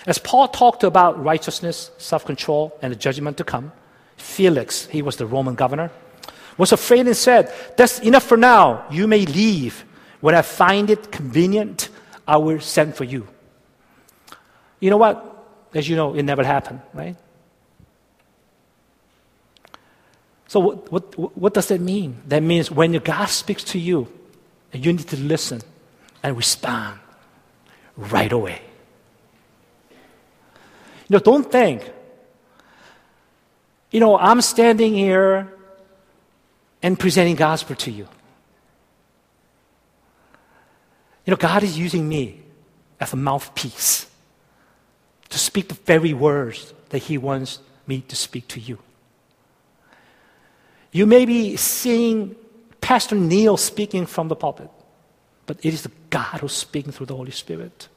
As 0.07 0.17
Paul 0.17 0.47
talked 0.47 0.83
about 0.83 1.21
righteousness, 1.21 1.91
self 1.97 2.25
control, 2.25 2.77
and 2.81 2.91
the 2.91 2.95
judgment 2.95 3.37
to 3.37 3.43
come, 3.43 3.71
Felix, 4.15 4.85
he 4.87 5.01
was 5.01 5.17
the 5.17 5.25
Roman 5.25 5.55
governor, 5.55 5.91
was 6.57 6.71
afraid 6.71 7.05
and 7.05 7.15
said, 7.15 7.53
That's 7.77 7.99
enough 7.99 8.23
for 8.23 8.37
now. 8.37 8.85
You 8.89 9.07
may 9.07 9.25
leave. 9.25 9.83
When 10.21 10.35
I 10.35 10.41
find 10.41 10.89
it 10.89 11.11
convenient, 11.11 11.89
I 12.27 12.37
will 12.37 12.59
send 12.59 12.95
for 12.95 13.03
you. 13.03 13.27
You 14.79 14.89
know 14.89 14.97
what? 14.97 15.25
As 15.73 15.87
you 15.87 15.95
know, 15.95 16.13
it 16.13 16.23
never 16.23 16.43
happened, 16.43 16.81
right? 16.93 17.15
So, 20.47 20.59
what, 20.59 20.91
what, 20.91 21.37
what 21.37 21.53
does 21.53 21.67
that 21.67 21.79
mean? 21.79 22.21
That 22.27 22.41
means 22.41 22.71
when 22.71 22.91
God 22.93 23.27
speaks 23.27 23.63
to 23.65 23.79
you, 23.79 24.07
you 24.73 24.91
need 24.93 25.07
to 25.07 25.17
listen 25.17 25.61
and 26.23 26.35
respond 26.35 26.99
right 27.95 28.31
away. 28.31 28.61
You 31.07 31.15
know, 31.15 31.19
don't 31.19 31.51
think, 31.51 31.91
you 33.91 33.99
know, 33.99 34.17
I'm 34.17 34.41
standing 34.41 34.93
here 34.93 35.53
and 36.81 36.99
presenting 36.99 37.35
gospel 37.35 37.75
to 37.77 37.91
you. 37.91 38.07
You 41.29 41.35
know, 41.35 41.37
God 41.37 41.61
is 41.61 41.77
using 41.77 42.09
me 42.09 42.41
as 42.99 43.13
a 43.13 43.15
mouthpiece 43.15 44.07
to 45.29 45.37
speak 45.37 45.67
the 45.67 45.75
very 45.75 46.11
words 46.11 46.73
that 46.89 47.03
He 47.03 47.19
wants 47.19 47.59
me 47.85 48.01
to 48.07 48.15
speak 48.15 48.47
to 48.47 48.59
you. 48.59 48.79
You 50.91 51.05
may 51.05 51.25
be 51.27 51.55
seeing 51.55 52.35
Pastor 52.81 53.13
Neil 53.13 53.57
speaking 53.57 54.07
from 54.07 54.27
the 54.27 54.35
pulpit, 54.35 54.71
but 55.45 55.63
it 55.63 55.71
is 55.71 55.87
God 56.09 56.39
who's 56.39 56.53
speaking 56.53 56.91
through 56.91 57.05
the 57.05 57.15
Holy 57.15 57.29
Spirit. 57.29 57.89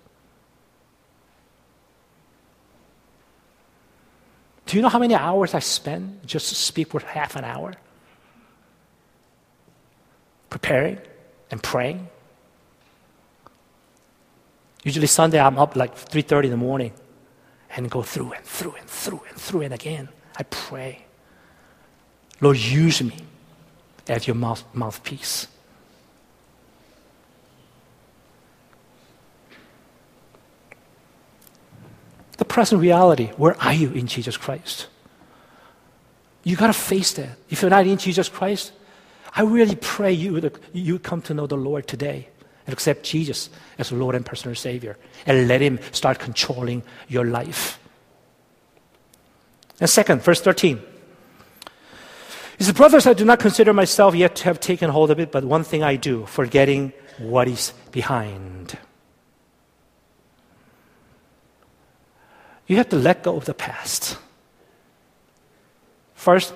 Do 4.66 4.76
you 4.76 4.82
know 4.82 4.90
how 4.90 4.98
many 4.98 5.14
hours 5.14 5.54
I 5.54 5.60
spend 5.60 6.26
just 6.26 6.50
to 6.50 6.54
speak 6.54 6.88
for 6.88 7.00
half 7.00 7.34
an 7.34 7.44
hour? 7.44 7.72
Preparing 10.50 10.98
and 11.50 11.62
praying. 11.62 12.08
Usually 14.82 15.06
Sunday 15.06 15.40
I'm 15.40 15.58
up 15.58 15.76
like 15.76 15.94
3:30 15.94 16.44
in 16.44 16.50
the 16.50 16.56
morning 16.56 16.92
and 17.70 17.90
go 17.90 18.02
through 18.02 18.32
and 18.32 18.44
through 18.44 18.74
and 18.74 18.88
through 18.88 19.22
and 19.28 19.38
through 19.38 19.62
and 19.62 19.74
again. 19.74 20.08
I 20.36 20.42
pray. 20.44 21.04
Lord, 22.40 22.56
use 22.56 23.02
me 23.02 23.16
as 24.08 24.26
your 24.26 24.34
mouth, 24.34 24.64
mouthpiece. 24.74 25.46
The 32.38 32.44
present 32.44 32.80
reality 32.80 33.28
where 33.36 33.56
are 33.62 33.74
you 33.74 33.92
in 33.92 34.08
Jesus 34.08 34.36
Christ? 34.36 34.88
You 36.42 36.56
got 36.56 36.66
to 36.66 36.72
face 36.72 37.12
that. 37.12 37.38
If 37.48 37.62
you're 37.62 37.70
not 37.70 37.86
in 37.86 37.98
Jesus 37.98 38.28
Christ, 38.28 38.72
I 39.36 39.42
really 39.42 39.76
pray 39.76 40.12
you 40.12 40.50
you 40.72 40.98
come 40.98 41.22
to 41.22 41.34
know 41.34 41.46
the 41.46 41.56
Lord 41.56 41.86
today 41.86 42.31
and 42.66 42.72
accept 42.72 43.04
Jesus 43.04 43.50
as 43.78 43.92
Lord 43.92 44.14
and 44.14 44.24
personal 44.24 44.54
Savior 44.54 44.96
and 45.26 45.48
let 45.48 45.60
Him 45.60 45.78
start 45.92 46.18
controlling 46.18 46.82
your 47.08 47.24
life. 47.24 47.78
And 49.80 49.90
second, 49.90 50.22
verse 50.22 50.40
13. 50.40 50.80
He 52.58 52.64
says, 52.64 52.74
Brothers, 52.74 53.06
I 53.06 53.14
do 53.14 53.24
not 53.24 53.40
consider 53.40 53.72
myself 53.72 54.14
yet 54.14 54.36
to 54.36 54.44
have 54.44 54.60
taken 54.60 54.90
hold 54.90 55.10
of 55.10 55.18
it, 55.18 55.32
but 55.32 55.44
one 55.44 55.64
thing 55.64 55.82
I 55.82 55.96
do, 55.96 56.26
forgetting 56.26 56.92
what 57.18 57.48
is 57.48 57.72
behind. 57.90 58.78
You 62.66 62.76
have 62.76 62.88
to 62.90 62.96
let 62.96 63.22
go 63.22 63.36
of 63.36 63.44
the 63.44 63.54
past. 63.54 64.16
First, 66.14 66.54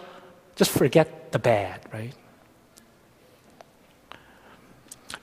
just 0.55 0.71
forget 0.71 1.33
the 1.33 1.39
bad, 1.39 1.81
right? 1.93 2.15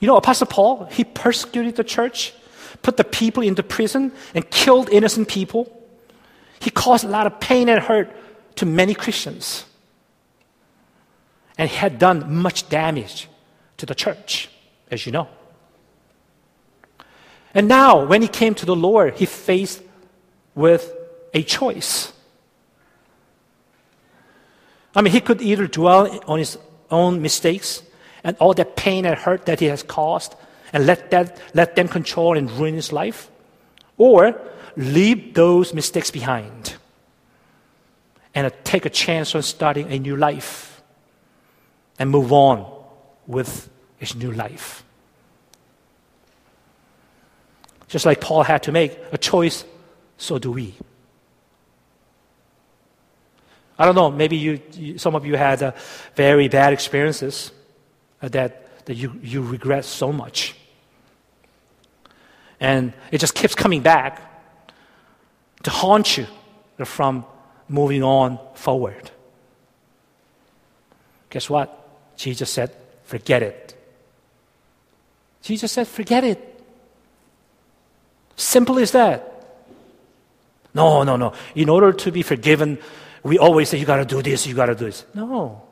You 0.04 0.08
know, 0.08 0.18
Apostle 0.18 0.46
Paul, 0.46 0.84
he 0.90 1.02
persecuted 1.02 1.76
the 1.76 1.82
church, 1.82 2.34
put 2.82 2.98
the 2.98 3.04
people 3.04 3.42
into 3.42 3.62
prison, 3.62 4.12
and 4.34 4.50
killed 4.50 4.90
innocent 4.90 5.28
people. 5.28 5.64
He 6.60 6.68
caused 6.68 7.06
a 7.06 7.08
lot 7.08 7.26
of 7.26 7.40
pain 7.40 7.70
and 7.70 7.82
hurt 7.82 8.14
to 8.56 8.66
many 8.66 8.92
Christians. 8.92 9.64
And 11.56 11.70
he 11.70 11.76
had 11.76 11.98
done 11.98 12.34
much 12.34 12.68
damage 12.68 13.30
to 13.78 13.86
the 13.86 13.94
church, 13.94 14.50
as 14.90 15.06
you 15.06 15.12
know. 15.12 15.26
And 17.54 17.66
now, 17.66 18.04
when 18.04 18.20
he 18.20 18.28
came 18.28 18.54
to 18.56 18.66
the 18.66 18.76
Lord, 18.76 19.14
he 19.14 19.24
faced 19.24 19.82
with 20.54 20.94
a 21.32 21.42
choice. 21.42 22.12
I 24.94 25.00
mean, 25.00 25.14
he 25.14 25.22
could 25.22 25.40
either 25.40 25.66
dwell 25.66 26.20
on 26.26 26.40
his 26.40 26.58
own 26.90 27.22
mistakes 27.22 27.82
and 28.24 28.36
all 28.38 28.54
that 28.54 28.74
pain 28.74 29.04
and 29.04 29.16
hurt 29.16 29.46
that 29.46 29.60
he 29.60 29.66
has 29.66 29.82
caused 29.82 30.34
and 30.72 30.86
let, 30.86 31.10
that, 31.10 31.38
let 31.52 31.76
them 31.76 31.86
control 31.86 32.36
and 32.36 32.50
ruin 32.52 32.74
his 32.74 32.92
life, 32.92 33.30
or 33.96 34.40
leave 34.76 35.34
those 35.34 35.72
mistakes 35.72 36.10
behind 36.10 36.74
and 38.34 38.52
take 38.64 38.84
a 38.84 38.90
chance 38.90 39.34
on 39.36 39.42
starting 39.42 39.92
a 39.92 39.98
new 39.98 40.16
life 40.16 40.82
and 41.98 42.10
move 42.10 42.32
on 42.32 42.66
with 43.28 43.70
his 43.98 44.16
new 44.16 44.32
life. 44.32 44.84
Just 47.86 48.04
like 48.04 48.20
Paul 48.20 48.42
had 48.42 48.64
to 48.64 48.72
make 48.72 48.98
a 49.12 49.18
choice, 49.18 49.64
so 50.16 50.38
do 50.38 50.50
we. 50.50 50.74
I 53.78 53.84
don't 53.84 53.94
know, 53.94 54.10
maybe 54.10 54.36
you, 54.36 54.60
you 54.72 54.98
some 54.98 55.14
of 55.14 55.24
you 55.24 55.36
had 55.36 55.62
uh, 55.62 55.72
very 56.16 56.48
bad 56.48 56.72
experiences 56.72 57.52
Uh, 58.22 58.28
that, 58.28 58.86
that 58.86 58.94
you, 58.94 59.18
you 59.22 59.42
regret 59.42 59.84
so 59.84 60.12
much. 60.12 60.54
And 62.60 62.92
it 63.10 63.18
just 63.18 63.34
keeps 63.34 63.54
coming 63.54 63.82
back 63.82 64.22
to 65.64 65.70
haunt 65.70 66.16
you 66.16 66.26
from 66.84 67.24
moving 67.68 68.02
on 68.02 68.38
forward. 68.54 69.10
Guess 71.30 71.50
what? 71.50 72.16
Jesus 72.16 72.50
said, 72.50 72.74
forget 73.04 73.42
it. 73.42 73.76
Jesus 75.42 75.72
said, 75.72 75.88
forget 75.88 76.24
it. 76.24 76.64
Simple 78.36 78.78
as 78.78 78.92
that. 78.92 79.30
No, 80.72 81.02
no, 81.02 81.16
no. 81.16 81.32
In 81.54 81.68
order 81.68 81.92
to 81.92 82.10
be 82.10 82.22
forgiven, 82.22 82.78
we 83.22 83.38
always 83.38 83.68
say, 83.68 83.78
you 83.78 83.86
got 83.86 83.96
to 83.96 84.04
do 84.04 84.22
this, 84.22 84.46
you 84.46 84.54
got 84.54 84.66
to 84.66 84.74
do 84.74 84.86
this. 84.86 85.04
No. 85.14 85.62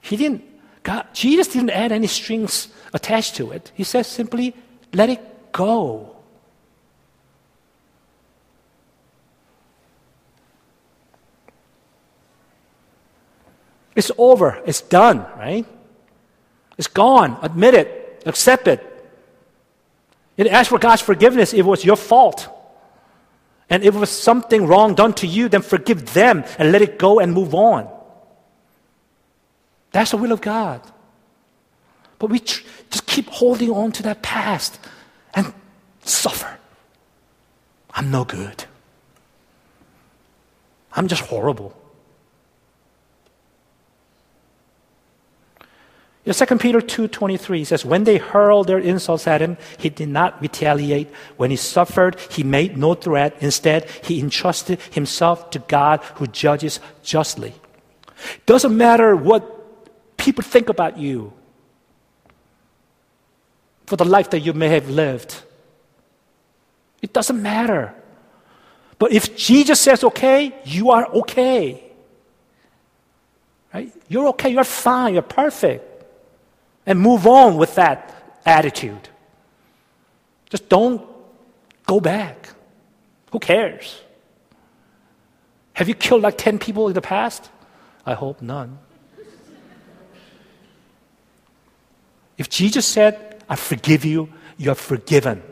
He 0.00 0.16
didn't 0.16 0.44
God, 0.86 1.04
Jesus 1.12 1.48
didn't 1.48 1.70
add 1.70 1.90
any 1.90 2.06
strings 2.06 2.68
attached 2.94 3.34
to 3.36 3.50
it. 3.50 3.72
He 3.74 3.82
says 3.82 4.06
simply, 4.06 4.54
let 4.92 5.10
it 5.10 5.50
go. 5.50 6.14
It's 13.96 14.12
over. 14.16 14.62
It's 14.64 14.80
done, 14.80 15.26
right? 15.36 15.66
It's 16.78 16.86
gone. 16.86 17.36
Admit 17.42 17.74
it. 17.74 18.22
Accept 18.24 18.68
it. 18.68 18.80
And 20.38 20.46
ask 20.46 20.68
for 20.68 20.78
God's 20.78 21.02
forgiveness 21.02 21.52
if 21.52 21.58
it 21.58 21.62
was 21.66 21.84
your 21.84 21.96
fault. 21.96 22.48
And 23.68 23.82
if 23.82 23.96
it 23.96 23.98
was 23.98 24.10
something 24.10 24.68
wrong 24.68 24.94
done 24.94 25.14
to 25.14 25.26
you, 25.26 25.48
then 25.48 25.62
forgive 25.62 26.14
them 26.14 26.44
and 26.60 26.70
let 26.70 26.80
it 26.80 26.96
go 26.96 27.18
and 27.18 27.32
move 27.32 27.56
on. 27.56 27.90
That's 29.96 30.10
the 30.10 30.18
will 30.18 30.32
of 30.32 30.42
God. 30.42 30.82
But 32.18 32.28
we 32.28 32.38
tr- 32.40 32.62
just 32.90 33.06
keep 33.06 33.30
holding 33.30 33.70
on 33.70 33.92
to 33.92 34.02
that 34.02 34.20
past 34.20 34.78
and 35.32 35.54
suffer. 36.04 36.58
I'm 37.94 38.10
no 38.10 38.26
good. 38.26 38.66
I'm 40.92 41.08
just 41.08 41.22
horrible. 41.22 41.74
In 46.26 46.34
2 46.34 46.58
Peter 46.58 46.82
2.23 46.82 47.66
says, 47.66 47.82
When 47.82 48.04
they 48.04 48.18
hurled 48.18 48.66
their 48.66 48.78
insults 48.78 49.26
at 49.26 49.40
him, 49.40 49.56
he 49.78 49.88
did 49.88 50.10
not 50.10 50.42
retaliate. 50.42 51.08
When 51.38 51.50
he 51.50 51.56
suffered, 51.56 52.20
he 52.30 52.42
made 52.42 52.76
no 52.76 52.92
threat. 52.92 53.34
Instead, 53.40 53.88
he 54.04 54.20
entrusted 54.20 54.78
himself 54.92 55.48
to 55.52 55.58
God 55.58 56.02
who 56.16 56.26
judges 56.26 56.80
justly. 57.02 57.54
Doesn't 58.44 58.76
matter 58.76 59.16
what 59.16 59.55
people 60.26 60.42
think 60.42 60.68
about 60.68 60.98
you 60.98 61.32
for 63.86 63.94
the 63.94 64.04
life 64.04 64.30
that 64.30 64.40
you 64.40 64.52
may 64.52 64.68
have 64.68 64.90
lived. 64.90 65.40
It 67.00 67.12
doesn't 67.12 67.40
matter. 67.40 67.94
But 68.98 69.12
if 69.12 69.36
Jesus 69.36 69.78
says 69.78 70.02
okay, 70.02 70.52
you 70.64 70.90
are 70.90 71.06
okay. 71.22 71.84
Right? 73.72 73.92
You're 74.08 74.28
okay, 74.34 74.50
you're 74.50 74.64
fine, 74.64 75.14
you're 75.14 75.22
perfect. 75.22 75.84
And 76.86 76.98
move 76.98 77.24
on 77.26 77.56
with 77.56 77.76
that 77.76 77.98
attitude. 78.44 79.08
Just 80.50 80.68
don't 80.68 81.06
go 81.86 82.00
back. 82.00 82.48
Who 83.30 83.38
cares? 83.38 84.00
Have 85.74 85.86
you 85.88 85.94
killed 85.94 86.22
like 86.22 86.36
10 86.36 86.58
people 86.58 86.88
in 86.88 86.94
the 86.94 87.06
past? 87.14 87.48
I 88.04 88.14
hope 88.14 88.42
none. 88.42 88.78
If 92.38 92.48
Jesus 92.48 92.86
said, 92.86 93.44
I 93.48 93.56
forgive 93.56 94.04
you, 94.04 94.32
you're 94.58 94.74
forgiven. 94.74 95.42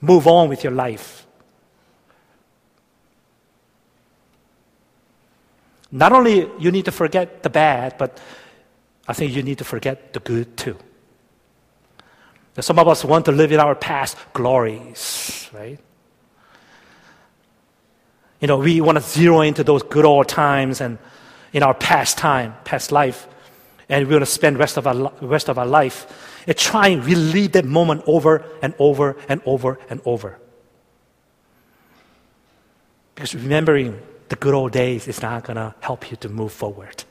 Move 0.00 0.26
on 0.26 0.48
with 0.48 0.64
your 0.64 0.72
life. 0.72 1.26
Not 5.92 6.12
only 6.12 6.48
you 6.58 6.70
need 6.70 6.84
to 6.84 6.92
forget 6.92 7.42
the 7.42 7.50
bad, 7.50 7.98
but 7.98 8.20
I 9.08 9.12
think 9.12 9.34
you 9.34 9.42
need 9.42 9.58
to 9.58 9.64
forget 9.64 10.12
the 10.12 10.20
good 10.20 10.56
too. 10.56 10.76
Some 12.60 12.78
of 12.78 12.88
us 12.88 13.04
want 13.04 13.24
to 13.24 13.32
live 13.32 13.52
in 13.52 13.60
our 13.60 13.74
past 13.74 14.16
glories, 14.34 15.48
right? 15.52 15.78
You 18.40 18.48
know, 18.48 18.58
we 18.58 18.80
want 18.80 18.98
to 18.98 19.04
zero 19.04 19.40
into 19.40 19.64
those 19.64 19.82
good 19.82 20.04
old 20.04 20.28
times 20.28 20.80
and 20.80 20.98
in 21.52 21.62
our 21.62 21.74
past 21.74 22.18
time, 22.18 22.54
past 22.64 22.92
life, 22.92 23.26
and 23.90 24.06
we're 24.06 24.10
going 24.10 24.20
to 24.20 24.26
spend 24.26 24.58
rest 24.58 24.76
of 24.76 24.86
our 24.86 25.12
rest 25.20 25.48
of 25.48 25.58
our 25.58 25.66
life 25.66 26.06
and 26.46 26.56
try 26.56 26.88
and 26.88 27.04
relive 27.04 27.52
that 27.52 27.64
moment 27.64 28.02
over 28.06 28.44
and 28.62 28.72
over 28.78 29.16
and 29.28 29.42
over 29.44 29.78
and 29.90 30.00
over. 30.04 30.38
Because 33.14 33.34
remembering 33.34 34.00
the 34.30 34.36
good 34.36 34.54
old 34.54 34.72
days 34.72 35.08
is 35.08 35.20
not 35.20 35.44
going 35.44 35.56
to 35.56 35.74
help 35.80 36.10
you 36.10 36.16
to 36.18 36.28
move 36.28 36.52
forward. 36.52 37.04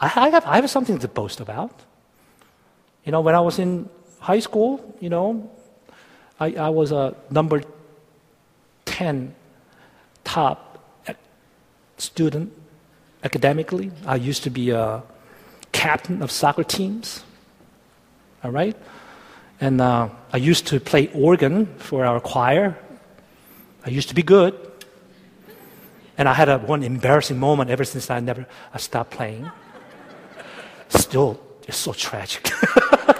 I, 0.00 0.06
I, 0.06 0.28
have, 0.28 0.44
I 0.44 0.56
have 0.56 0.68
something 0.68 0.98
to 0.98 1.08
boast 1.08 1.40
about. 1.40 1.80
You 3.04 3.12
know, 3.12 3.20
when 3.20 3.34
I 3.34 3.40
was 3.40 3.58
in 3.58 3.88
high 4.18 4.40
school, 4.40 4.96
you 5.00 5.08
know, 5.08 5.50
I, 6.40 6.54
I 6.54 6.68
was 6.70 6.90
a 6.90 7.14
number 7.30 7.62
10 8.84 9.34
top 10.24 11.04
student 11.96 12.52
academically. 13.24 13.90
I 14.06 14.16
used 14.16 14.44
to 14.44 14.50
be 14.50 14.70
a 14.70 15.02
captain 15.72 16.22
of 16.22 16.30
soccer 16.30 16.62
teams. 16.62 17.24
All 18.44 18.50
right? 18.50 18.76
And 19.60 19.80
uh, 19.80 20.10
I 20.32 20.36
used 20.36 20.66
to 20.68 20.78
play 20.78 21.10
organ 21.14 21.66
for 21.78 22.04
our 22.04 22.20
choir. 22.20 22.78
I 23.84 23.90
used 23.90 24.08
to 24.10 24.14
be 24.14 24.22
good. 24.22 24.54
And 26.16 26.28
I 26.28 26.34
had 26.34 26.48
a, 26.48 26.58
one 26.58 26.82
embarrassing 26.82 27.38
moment 27.38 27.70
ever 27.70 27.84
since 27.84 28.10
I 28.10 28.20
never 28.20 28.46
I 28.72 28.78
stopped 28.78 29.10
playing. 29.10 29.50
Still, 30.90 31.40
it's 31.66 31.78
so 31.78 31.92
tragic. 31.92 32.52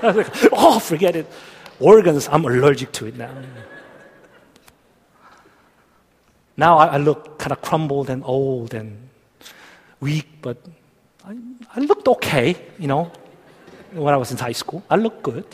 like, 0.03 0.29
oh, 0.53 0.79
forget 0.79 1.17
it. 1.17 1.27
Organs, 1.81 2.29
I'm 2.31 2.45
allergic 2.45 2.93
to 2.93 3.07
it 3.07 3.17
now. 3.17 3.35
Now 6.57 6.79
I, 6.79 6.87
I 6.87 6.97
look 6.99 7.39
kind 7.39 7.51
of 7.51 7.61
crumbled 7.63 8.11
and 8.11 8.23
old 8.25 8.75
and 8.75 9.04
weak, 10.05 10.29
but 10.43 10.59
I, 11.25 11.33
I 11.75 11.81
looked 11.81 12.07
okay, 12.17 12.57
you 12.79 12.87
know, 12.87 13.11
when 13.93 14.13
I 14.13 14.19
was 14.19 14.31
in 14.31 14.37
high 14.37 14.53
school. 14.63 14.83
I 14.91 14.97
looked 14.97 15.23
good. 15.23 15.47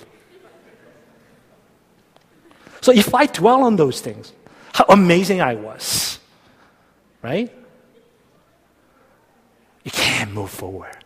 So 2.80 2.90
if 2.92 3.14
I 3.14 3.26
dwell 3.26 3.62
on 3.62 3.76
those 3.76 4.00
things, 4.00 4.32
how 4.72 4.86
amazing 4.88 5.40
I 5.40 5.54
was, 5.54 6.18
right? 7.22 7.48
You 9.84 9.90
can't 9.90 10.32
move 10.32 10.50
forward. 10.50 10.96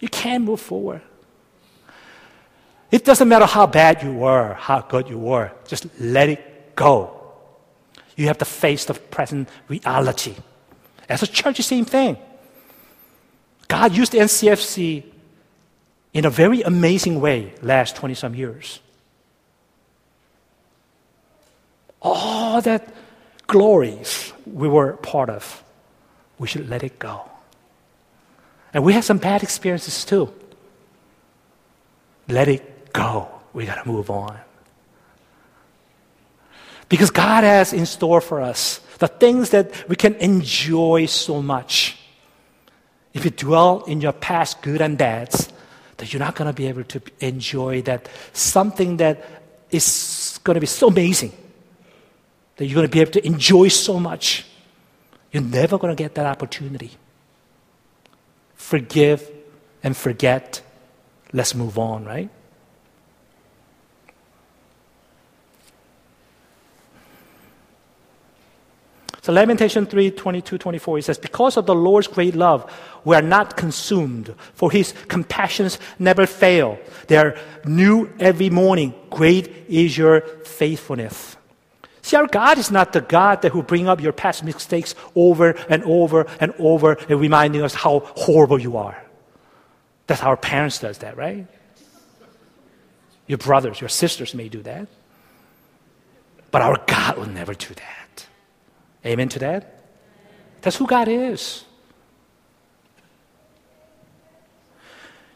You 0.00 0.08
can't 0.08 0.44
move 0.44 0.60
forward. 0.60 1.02
It 2.90 3.04
doesn't 3.04 3.28
matter 3.28 3.46
how 3.46 3.66
bad 3.66 4.02
you 4.02 4.12
were, 4.12 4.54
how 4.54 4.80
good 4.80 5.08
you 5.08 5.18
were, 5.18 5.50
just 5.66 5.86
let 5.98 6.28
it 6.28 6.76
go. 6.76 7.20
You 8.16 8.28
have 8.28 8.38
to 8.38 8.44
face 8.44 8.84
the 8.84 8.94
present 8.94 9.48
reality. 9.66 10.36
As 11.08 11.22
a 11.22 11.26
church, 11.26 11.56
the 11.56 11.62
same 11.62 11.84
thing. 11.84 12.16
God 13.68 13.96
used 13.96 14.12
NCFC 14.12 15.04
in 16.12 16.24
a 16.24 16.30
very 16.30 16.62
amazing 16.62 17.20
way 17.20 17.52
last 17.62 17.96
20 17.96 18.14
some 18.14 18.34
years. 18.34 18.80
All 22.00 22.60
that 22.60 22.94
glories 23.46 24.32
we 24.46 24.68
were 24.68 24.94
part 24.94 25.30
of, 25.30 25.62
we 26.38 26.46
should 26.46 26.68
let 26.68 26.82
it 26.82 26.98
go. 26.98 27.28
And 28.72 28.84
we 28.84 28.92
had 28.92 29.04
some 29.04 29.18
bad 29.18 29.42
experiences 29.42 30.04
too. 30.04 30.32
Let 32.28 32.48
it 32.48 32.92
go. 32.92 33.28
We 33.52 33.66
got 33.66 33.82
to 33.82 33.88
move 33.88 34.10
on. 34.10 34.38
Because 36.88 37.10
God 37.10 37.44
has 37.44 37.72
in 37.72 37.86
store 37.86 38.20
for 38.20 38.40
us 38.40 38.80
the 38.98 39.08
things 39.08 39.50
that 39.50 39.88
we 39.88 39.96
can 39.96 40.14
enjoy 40.16 41.06
so 41.06 41.42
much. 41.42 41.98
If 43.14 43.24
you 43.24 43.30
dwell 43.30 43.84
in 43.84 44.00
your 44.00 44.12
past 44.12 44.60
good 44.60 44.82
and 44.82 44.98
bads, 44.98 45.48
that 45.96 46.12
you're 46.12 46.20
not 46.20 46.34
going 46.34 46.48
to 46.48 46.52
be 46.52 46.66
able 46.66 46.84
to 46.84 47.00
enjoy 47.20 47.82
that 47.82 48.08
something 48.32 48.96
that 48.98 49.24
is 49.70 50.40
going 50.44 50.54
to 50.54 50.60
be 50.60 50.66
so 50.66 50.88
amazing 50.88 51.32
that 52.56 52.66
you're 52.66 52.74
going 52.74 52.86
to 52.86 52.92
be 52.92 53.00
able 53.00 53.12
to 53.12 53.26
enjoy 53.26 53.68
so 53.68 53.98
much. 53.98 54.46
You're 55.32 55.42
never 55.42 55.78
going 55.78 55.94
to 55.94 56.00
get 56.00 56.14
that 56.14 56.26
opportunity. 56.26 56.92
Forgive 58.54 59.30
and 59.82 59.96
forget. 59.96 60.62
Let's 61.32 61.54
move 61.54 61.78
on, 61.78 62.04
right? 62.04 62.30
So 69.24 69.32
Lamentation 69.32 69.86
3, 69.86 70.10
22, 70.10 70.58
24, 70.58 70.98
it 70.98 71.04
says, 71.06 71.16
Because 71.16 71.56
of 71.56 71.64
the 71.64 71.74
Lord's 71.74 72.08
great 72.08 72.34
love, 72.34 72.70
we 73.06 73.16
are 73.16 73.22
not 73.22 73.56
consumed, 73.56 74.34
for 74.52 74.70
his 74.70 74.92
compassions 75.08 75.78
never 75.98 76.26
fail. 76.26 76.78
They 77.06 77.16
are 77.16 77.34
new 77.64 78.12
every 78.20 78.50
morning. 78.50 78.92
Great 79.08 79.64
is 79.66 79.96
your 79.96 80.20
faithfulness. 80.20 81.38
See, 82.02 82.18
our 82.18 82.26
God 82.26 82.58
is 82.58 82.70
not 82.70 82.92
the 82.92 83.00
God 83.00 83.40
that 83.40 83.54
will 83.54 83.62
bring 83.62 83.88
up 83.88 83.98
your 84.02 84.12
past 84.12 84.44
mistakes 84.44 84.94
over 85.14 85.52
and 85.70 85.82
over 85.84 86.26
and 86.38 86.52
over 86.58 86.92
and 87.08 87.18
reminding 87.18 87.62
us 87.62 87.72
how 87.72 88.00
horrible 88.00 88.60
you 88.60 88.76
are. 88.76 89.02
That's 90.06 90.20
how 90.20 90.28
our 90.28 90.36
parents 90.36 90.80
does 90.80 90.98
that, 90.98 91.16
right? 91.16 91.46
Your 93.26 93.38
brothers, 93.38 93.80
your 93.80 93.88
sisters 93.88 94.34
may 94.34 94.50
do 94.50 94.60
that. 94.64 94.86
But 96.50 96.60
our 96.60 96.76
God 96.86 97.16
will 97.16 97.24
never 97.24 97.54
do 97.54 97.72
that. 97.72 98.03
Amen 99.04 99.28
to 99.30 99.38
that? 99.40 99.80
That's 100.62 100.76
who 100.76 100.86
God 100.86 101.08
is. 101.08 101.64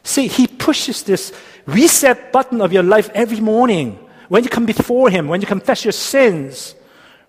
See, 0.03 0.27
He 0.27 0.47
pushes 0.47 1.03
this 1.03 1.31
reset 1.65 2.31
button 2.31 2.61
of 2.61 2.73
your 2.73 2.83
life 2.83 3.09
every 3.13 3.39
morning 3.39 3.99
when 4.27 4.43
you 4.43 4.49
come 4.49 4.65
before 4.65 5.09
Him, 5.09 5.27
when 5.27 5.41
you 5.41 5.47
confess 5.47 5.85
your 5.85 5.91
sins, 5.91 6.73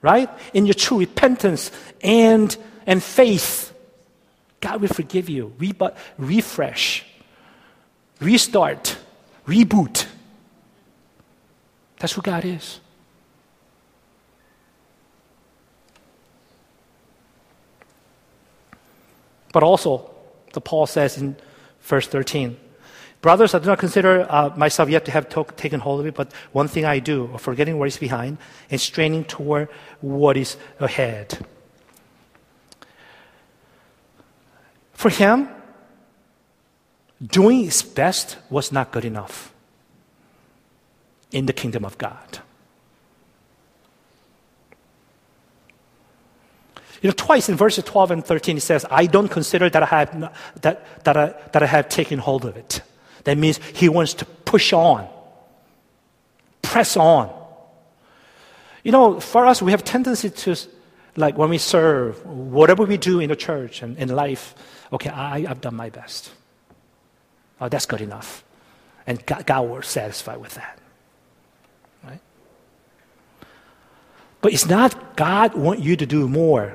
right? 0.01 0.31
In 0.55 0.67
your 0.67 0.75
true 0.75 0.99
repentance 0.99 1.71
and, 2.01 2.57
and 2.87 3.03
faith. 3.03 3.75
God 4.61 4.81
will 4.81 4.89
forgive 4.89 5.29
you, 5.29 5.55
re- 5.59 5.75
refresh, 6.19 7.05
restart, 8.21 8.97
reboot. 9.47 10.07
That's 11.99 12.13
who 12.15 12.23
God 12.23 12.45
is. 12.45 12.81
But 19.53 19.63
also, 19.63 20.11
the 20.53 20.61
Paul 20.61 20.87
says 20.87 21.19
in 21.19 21.37
verse 21.81 22.07
13, 22.07 22.57
Brothers, 23.21 23.55
I 23.55 23.59
do 23.59 23.67
not 23.67 23.79
consider 23.79 24.27
uh, 24.31 24.51
myself 24.57 24.89
yet 24.89 25.05
to 25.05 25.11
have 25.11 25.29
to- 25.31 25.45
taken 25.57 25.81
hold 25.81 26.01
of 26.01 26.07
it, 26.07 26.15
but 26.15 26.33
one 26.53 26.69
thing 26.69 26.87
I 26.87 27.01
do, 27.01 27.37
forgetting 27.39 27.79
what 27.79 27.89
is 27.89 27.99
behind 27.99 28.39
and 28.71 28.81
straining 28.81 29.25
toward 29.25 29.69
what 30.01 30.39
is 30.39 30.57
ahead. 30.79 31.39
For 34.95 35.11
him, 35.11 35.49
doing 37.25 37.65
his 37.65 37.83
best 37.83 38.39
was 38.49 38.73
not 38.73 38.91
good 38.91 39.05
enough 39.05 39.53
in 41.31 41.47
the 41.47 41.53
kingdom 41.53 41.85
of 41.85 41.99
God. 41.99 42.41
You 47.01 47.09
know, 47.09 47.15
twice 47.17 47.49
in 47.49 47.57
verses 47.57 47.85
12 47.85 48.11
and 48.11 48.25
13, 48.25 48.59
it 48.59 48.61
says, 48.61 48.85
I 48.91 49.07
don't 49.07 49.29
consider 49.29 49.71
that 49.71 49.83
I 49.83 49.87
have, 49.87 50.33
that, 50.63 51.05
that, 51.05 51.17
I, 51.17 51.35
that 51.53 51.63
I 51.63 51.67
have 51.67 51.89
taken 51.89 52.19
hold 52.19 52.45
of 52.45 52.57
it. 52.57 52.83
That 53.25 53.39
means 53.39 53.59
he 53.75 53.89
wants 53.89 54.15
to 54.15 54.25
push 54.25 54.73
on, 54.73 55.09
press 56.63 56.97
on. 56.97 57.35
You 58.83 58.93
know, 58.93 59.21
for 59.21 59.47
us, 59.47 59.63
we 59.63 59.71
have 59.73 59.85
tendency 59.85 60.31
to, 60.31 60.57
like 61.17 61.37
when 61.39 61.51
we 61.51 61.59
serve, 61.59 62.25
whatever 62.27 62.85
we 62.85 62.97
do 62.97 63.21
in 63.21 63.29
the 63.29 63.37
church 63.37 63.83
and 63.83 63.97
in 63.99 64.09
life, 64.09 64.55
okay, 64.93 65.11
I, 65.11 65.47
I've 65.49 65.61
done 65.61 65.77
my 65.77 65.91
best. 65.91 66.31
Oh, 67.61 67.69
that's 67.69 67.87
good 67.87 68.01
enough. 68.01 68.43
And 69.07 69.25
God, 69.27 69.47
God 69.47 69.69
will 69.69 69.83
satisfy 69.83 70.37
with 70.37 70.55
that. 70.55 70.79
Right? 72.05 72.21
But 74.41 74.53
it's 74.53 74.67
not 74.67 75.17
God 75.17 75.55
want 75.55 75.81
you 75.81 75.97
to 75.97 76.07
do 76.07 76.29
more. 76.29 76.75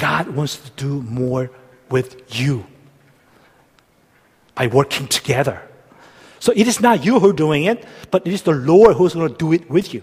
God 0.00 0.30
wants 0.30 0.56
to 0.56 0.70
do 0.80 1.02
more 1.02 1.50
with 1.90 2.34
you 2.34 2.64
by 4.54 4.66
working 4.66 5.06
together. 5.06 5.60
So 6.38 6.52
it 6.56 6.66
is 6.66 6.80
not 6.80 7.04
you 7.04 7.20
who 7.20 7.28
are 7.28 7.34
doing 7.34 7.64
it, 7.64 7.84
but 8.10 8.26
it 8.26 8.32
is 8.32 8.40
the 8.40 8.56
Lord 8.56 8.96
who's 8.96 9.12
going 9.12 9.28
to 9.28 9.36
do 9.36 9.52
it 9.52 9.68
with 9.68 9.92
you. 9.92 10.02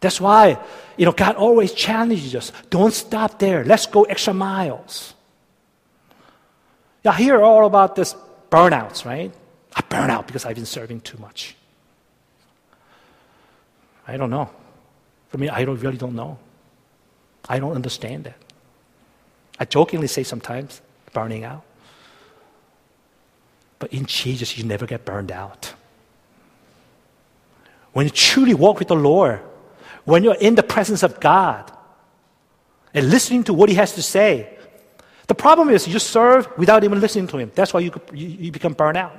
That's 0.00 0.20
why, 0.20 0.58
you 0.96 1.06
know, 1.06 1.12
God 1.12 1.36
always 1.36 1.72
challenges 1.72 2.34
us. 2.34 2.50
Don't 2.70 2.92
stop 2.92 3.38
there. 3.38 3.64
Let's 3.64 3.86
go 3.86 4.02
extra 4.02 4.34
miles. 4.34 5.14
I 7.04 7.14
hear 7.14 7.40
all 7.40 7.66
about 7.66 7.94
this 7.94 8.16
burnouts, 8.50 9.04
right? 9.04 9.32
I 9.76 9.80
burn 9.88 10.10
out 10.10 10.26
because 10.26 10.44
I've 10.44 10.56
been 10.56 10.66
serving 10.66 11.02
too 11.02 11.18
much. 11.18 11.54
I 14.08 14.16
don't 14.16 14.30
know. 14.30 14.50
For 15.28 15.38
me, 15.38 15.48
I 15.48 15.64
don't, 15.64 15.78
really 15.80 15.98
don't 15.98 16.16
know. 16.16 16.36
I 17.50 17.58
don't 17.58 17.74
understand 17.74 18.24
that. 18.24 18.36
I 19.58 19.64
jokingly 19.64 20.06
say 20.06 20.22
sometimes, 20.22 20.80
burning 21.12 21.42
out. 21.42 21.64
But 23.80 23.92
in 23.92 24.06
Jesus, 24.06 24.56
you 24.56 24.62
never 24.62 24.86
get 24.86 25.04
burned 25.04 25.32
out. 25.32 25.74
When 27.92 28.06
you 28.06 28.10
truly 28.10 28.54
walk 28.54 28.78
with 28.78 28.86
the 28.86 28.94
Lord, 28.94 29.40
when 30.04 30.22
you're 30.22 30.36
in 30.36 30.54
the 30.54 30.62
presence 30.62 31.02
of 31.02 31.18
God 31.18 31.72
and 32.94 33.10
listening 33.10 33.42
to 33.44 33.52
what 33.52 33.68
He 33.68 33.74
has 33.74 33.94
to 33.94 34.02
say, 34.02 34.56
the 35.26 35.34
problem 35.34 35.70
is 35.70 35.88
you 35.88 35.98
serve 35.98 36.48
without 36.56 36.84
even 36.84 37.00
listening 37.00 37.26
to 37.28 37.38
Him. 37.38 37.50
That's 37.52 37.74
why 37.74 37.80
you, 37.80 37.92
you, 38.12 38.52
become 38.52 38.74
burned 38.74 38.96
out. 38.96 39.16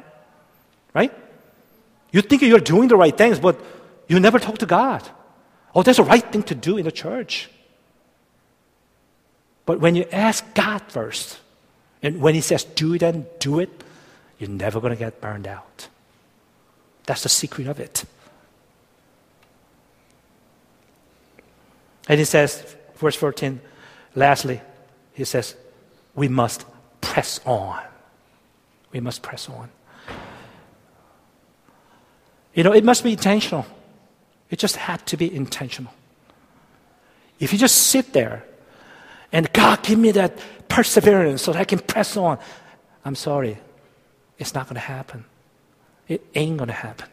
Right? 0.94 1.14
You 2.14 2.22
think 2.22 2.44
you're 2.44 2.60
doing 2.60 2.88
the 2.88 2.96
right 2.96 3.18
things, 3.18 3.42
but 3.42 3.60
you 4.08 4.22
never 4.22 4.40
talk 4.40 4.58
to 4.60 4.66
God. 4.66 5.04
Oh, 5.76 5.84
that's 5.84 5.98
the 5.98 6.04
right 6.04 6.32
thing 6.32 6.44
to 6.44 6.56
do 6.56 6.78
in 6.78 6.86
the 6.86 6.94
church. 6.94 7.50
But 9.72 9.80
when 9.80 9.96
you 9.96 10.04
ask 10.12 10.54
God 10.54 10.82
first, 10.90 11.40
and 12.04 12.20
when 12.20 12.36
He 12.36 12.42
says 12.42 12.66
do 12.66 12.94
it 12.94 13.02
and 13.02 13.26
do 13.40 13.62
it, 13.62 13.70
you're 14.38 14.50
never 14.50 14.82
going 14.82 14.92
to 14.92 15.00
get 15.00 15.22
burned 15.22 15.48
out. 15.48 15.88
That's 17.06 17.24
the 17.24 17.30
secret 17.30 17.68
of 17.68 17.80
it. 17.80 18.04
And 22.10 22.20
He 22.20 22.26
says, 22.26 22.76
verse 22.98 23.16
14, 23.16 23.62
lastly, 24.14 24.60
He 25.14 25.24
says, 25.24 25.56
we 26.16 26.28
must 26.28 26.66
press 27.00 27.40
on. 27.46 27.80
We 28.92 29.00
must 29.00 29.22
press 29.22 29.48
on. 29.48 29.70
You 32.54 32.66
know, 32.66 32.74
it 32.74 32.84
must 32.84 33.06
be 33.06 33.14
intentional. 33.14 33.66
It 34.50 34.60
just 34.60 34.76
had 34.76 35.06
to 35.06 35.16
be 35.16 35.34
intentional. 35.34 35.94
If 37.40 37.54
you 37.54 37.58
just 37.58 37.88
sit 37.88 38.12
there 38.12 38.44
and 39.32 39.52
God, 39.54 39.84
give 39.84 39.98
me 39.98 40.12
that 40.12 40.38
perseverance 40.68 41.42
so 41.42 41.54
that 41.54 41.60
I 41.60 41.64
can 41.64 41.80
press 41.80 42.18
on, 42.18 42.38
I'm 43.06 43.16
sorry, 43.16 43.58
it's 44.38 44.54
not 44.54 44.66
going 44.66 44.76
to 44.76 44.82
happen. 44.82 45.26
It 46.08 46.26
ain't 46.36 46.58
going 46.58 46.68
to 46.68 46.74
happen. 46.74 47.08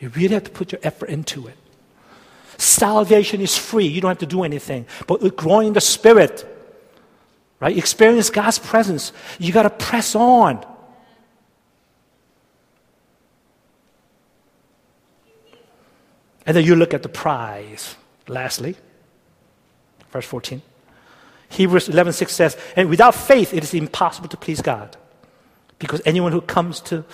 You 0.00 0.08
really 0.08 0.34
have 0.34 0.44
to 0.44 0.50
put 0.50 0.72
your 0.72 0.80
effort 0.82 1.10
into 1.10 1.46
it. 1.46 1.56
Salvation 2.56 3.40
is 3.40 3.56
free. 3.56 3.86
You 3.86 4.00
don't 4.00 4.10
have 4.10 4.18
to 4.18 4.26
do 4.26 4.42
anything. 4.42 4.86
But 5.06 5.36
growing 5.36 5.68
in 5.68 5.72
the 5.74 5.80
Spirit, 5.80 6.44
right? 7.60 7.76
Experience 7.76 8.30
God's 8.30 8.58
presence. 8.58 9.12
You 9.38 9.52
got 9.52 9.62
to 9.62 9.70
press 9.70 10.14
on. 10.14 10.64
And 16.46 16.56
then 16.56 16.64
you 16.64 16.74
look 16.74 16.94
at 16.94 17.02
the 17.02 17.08
prize. 17.08 17.94
Lastly, 18.26 18.76
verse 20.12 20.26
14. 20.26 20.62
Hebrews 21.48 21.88
11:6 21.88 22.32
says, 22.32 22.56
"And 22.76 22.88
without 22.88 23.14
faith 23.14 23.52
it 23.52 23.64
is 23.64 23.74
impossible 23.74 24.28
to 24.28 24.36
please 24.36 24.62
God, 24.62 24.96
because 25.78 26.00
anyone 26.04 26.32
who 26.32 26.40
comes 26.40 26.80
to 26.82 27.04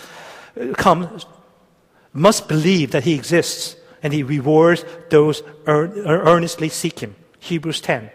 uh, 0.60 0.74
come 0.74 1.20
must 2.12 2.48
believe 2.48 2.90
that 2.90 3.04
he 3.04 3.14
exists 3.14 3.76
and 4.02 4.12
he 4.12 4.22
rewards 4.22 4.84
those 5.10 5.42
earnestly 5.66 6.68
seek 6.68 7.00
him." 7.00 7.14
Hebrews 7.40 7.80
10. 7.80 8.10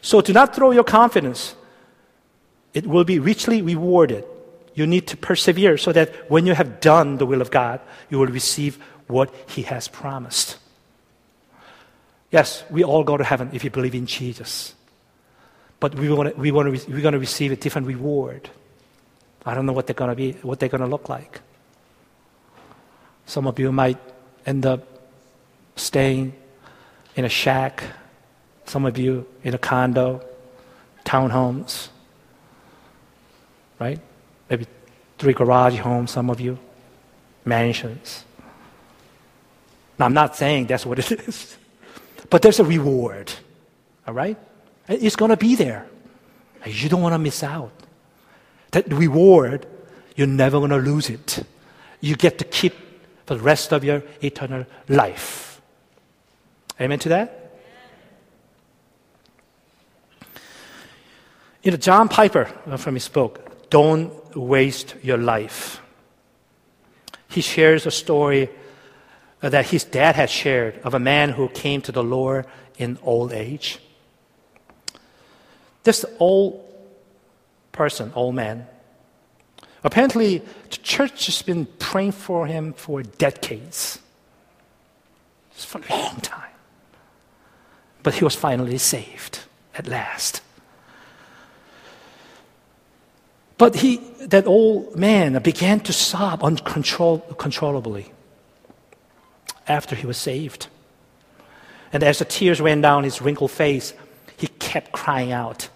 So 0.00 0.20
do 0.20 0.32
not 0.32 0.54
throw 0.54 0.72
your 0.72 0.84
confidence. 0.84 1.54
It 2.74 2.86
will 2.86 3.04
be 3.04 3.18
richly 3.18 3.62
rewarded. 3.62 4.24
You 4.74 4.86
need 4.86 5.06
to 5.08 5.16
persevere 5.16 5.76
so 5.76 5.92
that 5.92 6.30
when 6.30 6.46
you 6.46 6.54
have 6.54 6.80
done 6.80 7.18
the 7.18 7.26
will 7.26 7.40
of 7.40 7.50
God, 7.50 7.80
you 8.08 8.18
will 8.18 8.26
receive 8.26 8.78
what 9.06 9.32
He 9.46 9.62
has 9.62 9.88
promised. 9.88 10.56
Yes, 12.32 12.64
we 12.70 12.82
all 12.82 13.04
go 13.04 13.16
to 13.18 13.22
heaven 13.22 13.50
if 13.52 13.62
you 13.62 13.70
believe 13.70 13.94
in 13.94 14.06
Jesus. 14.06 14.74
But 15.78 15.94
we 15.94 16.10
want 16.10 16.34
to, 16.34 16.40
we 16.40 16.50
want 16.50 16.74
to, 16.74 16.90
we're 16.90 17.02
going 17.02 17.12
to 17.12 17.18
receive 17.18 17.52
a 17.52 17.56
different 17.56 17.86
reward. 17.86 18.48
I 19.44 19.54
don't 19.54 19.66
know 19.66 19.72
what 19.74 19.86
they're 19.86 19.94
going 19.94 20.10
to 20.10 20.16
be, 20.16 20.32
what 20.40 20.58
they're 20.58 20.70
going 20.70 20.80
to 20.80 20.86
look 20.86 21.08
like. 21.08 21.40
Some 23.26 23.46
of 23.46 23.58
you 23.58 23.70
might 23.70 23.98
end 24.46 24.64
up 24.64 24.86
staying 25.76 26.32
in 27.16 27.24
a 27.24 27.28
shack. 27.28 27.82
Some 28.64 28.86
of 28.86 28.96
you 28.96 29.26
in 29.42 29.54
a 29.54 29.58
condo, 29.58 30.24
townhomes, 31.04 31.88
right? 33.78 34.00
Maybe 34.48 34.66
three 35.18 35.34
garage 35.34 35.78
homes, 35.78 36.12
some 36.12 36.30
of 36.30 36.40
you, 36.40 36.58
mansions. 37.44 38.24
Now, 39.98 40.06
I'm 40.06 40.14
not 40.14 40.36
saying 40.36 40.68
that's 40.68 40.86
what 40.86 40.98
it 40.98 41.12
is, 41.28 41.56
but 42.32 42.40
there's 42.40 42.60
a 42.60 42.64
reward, 42.64 43.30
all 44.06 44.14
right? 44.14 44.38
It's 44.88 45.16
going 45.16 45.28
to 45.28 45.36
be 45.36 45.54
there. 45.54 45.86
You 46.64 46.88
don't 46.88 47.02
want 47.02 47.12
to 47.12 47.18
miss 47.18 47.42
out. 47.42 47.74
That 48.70 48.90
reward, 48.90 49.66
you're 50.16 50.26
never 50.26 50.58
going 50.58 50.70
to 50.70 50.78
lose 50.78 51.10
it. 51.10 51.44
You 52.00 52.16
get 52.16 52.38
to 52.38 52.46
keep 52.46 52.72
for 53.26 53.34
the 53.34 53.42
rest 53.42 53.70
of 53.74 53.84
your 53.84 54.02
eternal 54.22 54.64
life. 54.88 55.60
Amen 56.80 56.98
to 57.00 57.10
that? 57.10 57.52
You 61.62 61.72
know, 61.72 61.76
John 61.76 62.08
Piper 62.08 62.46
from 62.78 62.94
his 62.94 63.08
book, 63.08 63.68
Don't 63.68 64.34
Waste 64.34 64.94
Your 65.02 65.18
Life. 65.18 65.82
He 67.28 67.42
shares 67.42 67.84
a 67.84 67.90
story 67.90 68.48
Uh, 69.42 69.48
that 69.48 69.66
his 69.66 69.82
dad 69.82 70.14
had 70.14 70.30
shared 70.30 70.78
of 70.84 70.94
a 70.94 71.00
man 71.00 71.30
who 71.30 71.48
came 71.48 71.80
to 71.82 71.90
the 71.90 72.02
Lord 72.02 72.46
in 72.78 72.96
old 73.02 73.32
age. 73.32 73.80
This 75.82 76.04
old 76.20 76.64
person, 77.72 78.12
old 78.14 78.36
man, 78.36 78.68
apparently 79.82 80.38
the 80.38 80.76
church 80.76 81.26
has 81.26 81.42
been 81.42 81.66
praying 81.80 82.12
for 82.12 82.46
him 82.46 82.72
for 82.72 83.02
decades. 83.02 83.98
It's 85.50 85.64
for 85.64 85.80
a 85.88 85.90
long 85.90 86.20
time. 86.20 86.54
But 88.04 88.14
he 88.14 88.22
was 88.22 88.36
finally 88.36 88.78
saved 88.78 89.40
at 89.74 89.88
last. 89.88 90.40
But 93.58 93.74
he, 93.74 93.96
that 94.20 94.46
old 94.46 94.94
man 94.96 95.40
began 95.42 95.80
to 95.80 95.92
sob 95.92 96.44
uncontrollably 96.44 98.12
after 99.68 99.94
he 99.94 100.06
was 100.06 100.16
saved. 100.16 100.66
And 101.92 102.02
as 102.02 102.18
the 102.18 102.24
tears 102.24 102.60
ran 102.60 102.80
down 102.80 103.04
his 103.04 103.20
wrinkled 103.20 103.50
face, 103.50 103.92
he 104.36 104.46
kept 104.46 104.92
crying 104.92 105.32
out, 105.32 105.68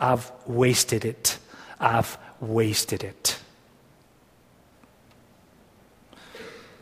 I've 0.00 0.30
wasted 0.46 1.04
it. 1.04 1.38
I've 1.78 2.16
wasted 2.40 3.04
it. 3.04 3.38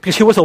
Because 0.00 0.16
he 0.16 0.22
was, 0.22 0.36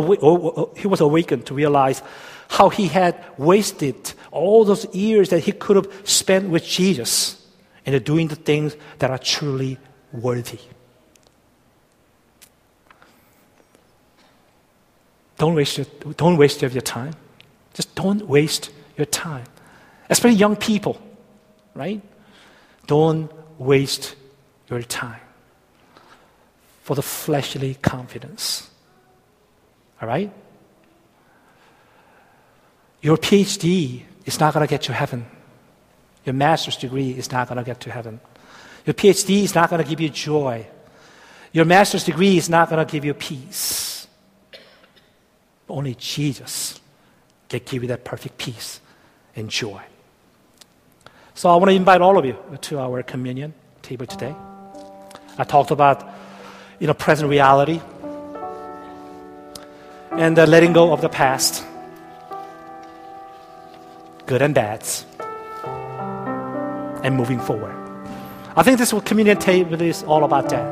he 0.78 0.88
was 0.88 1.02
awakened 1.02 1.46
to 1.46 1.54
realize 1.54 2.02
how 2.50 2.70
he 2.70 2.88
had 2.88 3.24
wasted 3.38 4.14
all 4.32 4.66
those 4.66 4.86
years 4.94 5.30
that 5.30 5.40
he 5.40 5.52
could 5.52 5.76
have 5.76 5.90
spent 6.04 6.50
with 6.50 6.66
Jesus 6.66 7.46
and 7.86 8.04
doing 8.04 8.28
the 8.28 8.36
things 8.36 8.76
that 9.00 9.12
are 9.12 9.18
truly 9.18 9.78
worthy. 10.12 10.60
Don't 15.42 15.56
waste 15.56 15.80
your, 15.80 15.88
don't 16.18 16.38
waste 16.38 16.62
your 16.62 16.70
time. 16.70 17.16
Just 17.74 17.96
don't 17.96 18.28
waste 18.28 18.70
your 18.96 19.08
time. 19.08 19.46
Especially 20.08 20.38
young 20.38 20.56
people, 20.56 21.02
right? 21.74 22.00
Don't 22.86 23.28
waste 23.58 24.14
your 24.70 24.84
time 24.84 25.20
for 26.84 26.96
the 26.96 27.02
fleshly 27.02 27.74
confidence. 27.74 28.70
All 30.00 30.08
right? 30.08 30.32
Your 33.02 33.18
PhD 33.18 34.04
is 34.26 34.40
not 34.40 34.54
going 34.54 34.64
to 34.64 34.70
get 34.70 34.88
you 34.88 34.94
heaven. 34.94 35.26
Your 36.24 36.36
master's 36.36 36.78
degree 36.78 37.18
is 37.18 37.32
not 37.32 37.48
going 37.48 37.58
to 37.58 37.64
get 37.64 37.84
you 37.88 37.92
heaven. 37.92 38.20
Your 38.86 38.94
PhD 38.94 39.42
is 39.42 39.56
not 39.56 39.72
going 39.72 39.82
to 39.82 39.90
give 39.90 40.00
you 40.00 40.10
joy. 40.10 40.68
Your 41.52 41.66
master's 41.66 42.04
degree 42.04 42.38
is 42.38 42.48
not 42.48 42.70
going 42.70 42.86
to 42.86 42.92
give 42.92 43.04
you 43.04 43.16
peace. 43.16 43.91
Only 45.72 45.96
Jesus 45.96 46.80
can 47.50 47.62
give 47.66 47.84
you 47.84 47.88
that 47.88 48.04
perfect 48.04 48.38
peace 48.38 48.80
and 49.36 49.50
joy. 49.50 49.82
So 51.34 51.50
I 51.50 51.56
want 51.56 51.70
to 51.70 51.76
invite 51.76 52.02
all 52.02 52.18
of 52.18 52.26
you 52.26 52.38
to 52.62 52.80
our 52.80 53.02
communion 53.04 53.54
table 53.82 54.06
today. 54.06 54.36
I 55.38 55.44
talked 55.44 55.72
about, 55.72 56.08
you 56.80 56.88
know, 56.88 56.94
present 56.94 57.30
reality 57.30 57.82
and 60.12 60.38
the 60.38 60.46
letting 60.46 60.74
go 60.74 60.92
of 60.92 61.02
the 61.02 61.10
past. 61.10 61.66
good 64.32 64.42
and 64.42 64.56
bads, 64.56 65.06
and 67.04 67.18
moving 67.18 67.38
forward. 67.38 67.76
I 68.56 68.64
think 68.64 68.80
this 68.80 68.94
communion 69.04 69.38
table 69.38 69.82
is 69.82 70.04
all 70.04 70.24
about 70.24 70.48
that. 70.48 70.66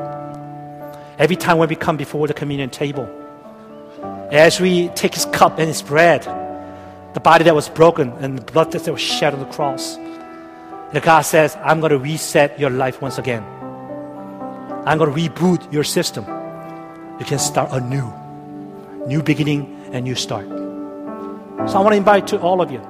Every 1.18 1.36
time 1.36 1.58
when 1.58 1.68
we 1.68 1.76
come 1.76 1.98
before 1.98 2.26
the 2.26 2.32
communion 2.32 2.70
table, 2.70 3.06
as 4.30 4.60
we 4.60 4.88
take 4.90 5.14
his 5.14 5.24
cup 5.26 5.58
and 5.58 5.68
his 5.68 5.82
bread, 5.82 6.22
the 7.14 7.20
body 7.20 7.44
that 7.44 7.54
was 7.54 7.68
broken 7.68 8.10
and 8.20 8.38
the 8.38 8.52
blood 8.52 8.70
that 8.72 8.86
was 8.90 9.00
shed 9.00 9.34
on 9.34 9.40
the 9.40 9.46
cross, 9.46 9.96
and 9.96 11.02
God 11.02 11.22
says, 11.22 11.56
I'm 11.62 11.80
going 11.80 11.90
to 11.90 11.98
reset 11.98 12.58
your 12.58 12.70
life 12.70 13.00
once 13.00 13.18
again. 13.18 13.44
I'm 14.86 14.98
going 14.98 15.12
to 15.12 15.16
reboot 15.16 15.72
your 15.72 15.84
system. 15.84 16.24
You 17.18 17.24
can 17.24 17.38
start 17.38 17.70
anew. 17.72 18.12
New 19.06 19.22
beginning 19.22 19.90
and 19.92 20.04
new 20.04 20.14
start. 20.14 20.48
So 20.48 21.76
I 21.76 21.80
want 21.80 21.92
to 21.92 21.96
invite 21.96 22.26
to 22.28 22.40
all 22.40 22.60
of 22.60 22.70
you 22.70 22.80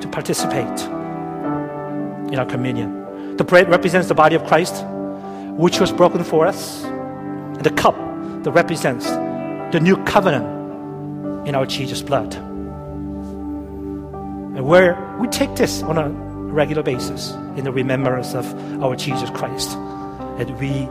to 0.00 0.08
participate 0.08 0.80
in 2.32 2.38
our 2.38 2.46
communion. 2.46 3.36
The 3.36 3.44
bread 3.44 3.68
represents 3.68 4.08
the 4.08 4.14
body 4.14 4.34
of 4.34 4.44
Christ, 4.46 4.84
which 5.56 5.78
was 5.80 5.92
broken 5.92 6.24
for 6.24 6.46
us. 6.46 6.84
And 6.84 7.64
the 7.64 7.70
cup 7.70 7.96
that 8.44 8.50
represents 8.52 9.10
the 9.72 9.80
new 9.80 9.96
covenant 10.04 11.48
in 11.48 11.54
our 11.54 11.66
Jesus' 11.66 12.02
blood. 12.02 12.34
And 14.56 14.66
where 14.66 15.16
we 15.18 15.28
take 15.28 15.54
this 15.56 15.82
on 15.82 15.96
a 15.96 16.08
regular 16.08 16.82
basis 16.82 17.30
in 17.56 17.64
the 17.64 17.72
remembrance 17.72 18.34
of 18.34 18.52
our 18.82 18.96
Jesus 18.96 19.30
Christ. 19.30 19.70
And 20.38 20.58
we 20.58 20.88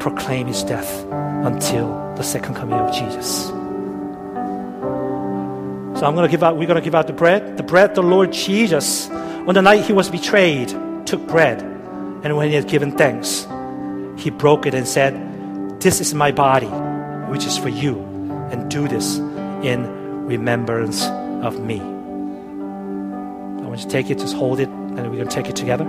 proclaim 0.00 0.46
his 0.46 0.62
death 0.62 1.04
until 1.44 1.88
the 2.16 2.22
second 2.22 2.54
coming 2.54 2.78
of 2.78 2.92
Jesus. 2.92 3.46
So 5.98 6.06
I'm 6.06 6.14
going 6.14 6.28
to 6.28 6.30
give 6.30 6.42
out, 6.42 6.56
we're 6.58 6.66
going 6.66 6.80
to 6.80 6.84
give 6.84 6.94
out 6.94 7.06
the 7.06 7.12
bread. 7.12 7.56
The 7.56 7.62
bread, 7.62 7.94
the 7.94 8.02
Lord 8.02 8.32
Jesus, 8.32 9.08
on 9.08 9.54
the 9.54 9.62
night 9.62 9.84
he 9.84 9.92
was 9.92 10.10
betrayed, 10.10 10.68
took 11.06 11.26
bread. 11.26 11.62
And 11.62 12.36
when 12.36 12.48
he 12.48 12.54
had 12.54 12.68
given 12.68 12.92
thanks, 12.92 13.46
he 14.18 14.30
broke 14.30 14.66
it 14.66 14.74
and 14.74 14.86
said, 14.86 15.14
This 15.84 16.00
is 16.00 16.14
my 16.14 16.32
body, 16.32 16.66
which 17.30 17.44
is 17.44 17.58
for 17.58 17.68
you. 17.68 17.98
And 18.50 18.70
do 18.70 18.88
this 18.88 19.18
in 19.18 20.24
remembrance 20.24 21.04
of 21.04 21.60
me. 21.60 21.78
I 21.78 23.66
want 23.68 23.80
you 23.80 23.84
to 23.84 23.88
take 23.90 24.08
it, 24.08 24.18
just 24.18 24.34
hold 24.34 24.60
it, 24.60 24.70
and 24.70 25.10
we're 25.10 25.16
going 25.16 25.28
to 25.28 25.34
take 25.34 25.50
it 25.50 25.56
together. 25.56 25.84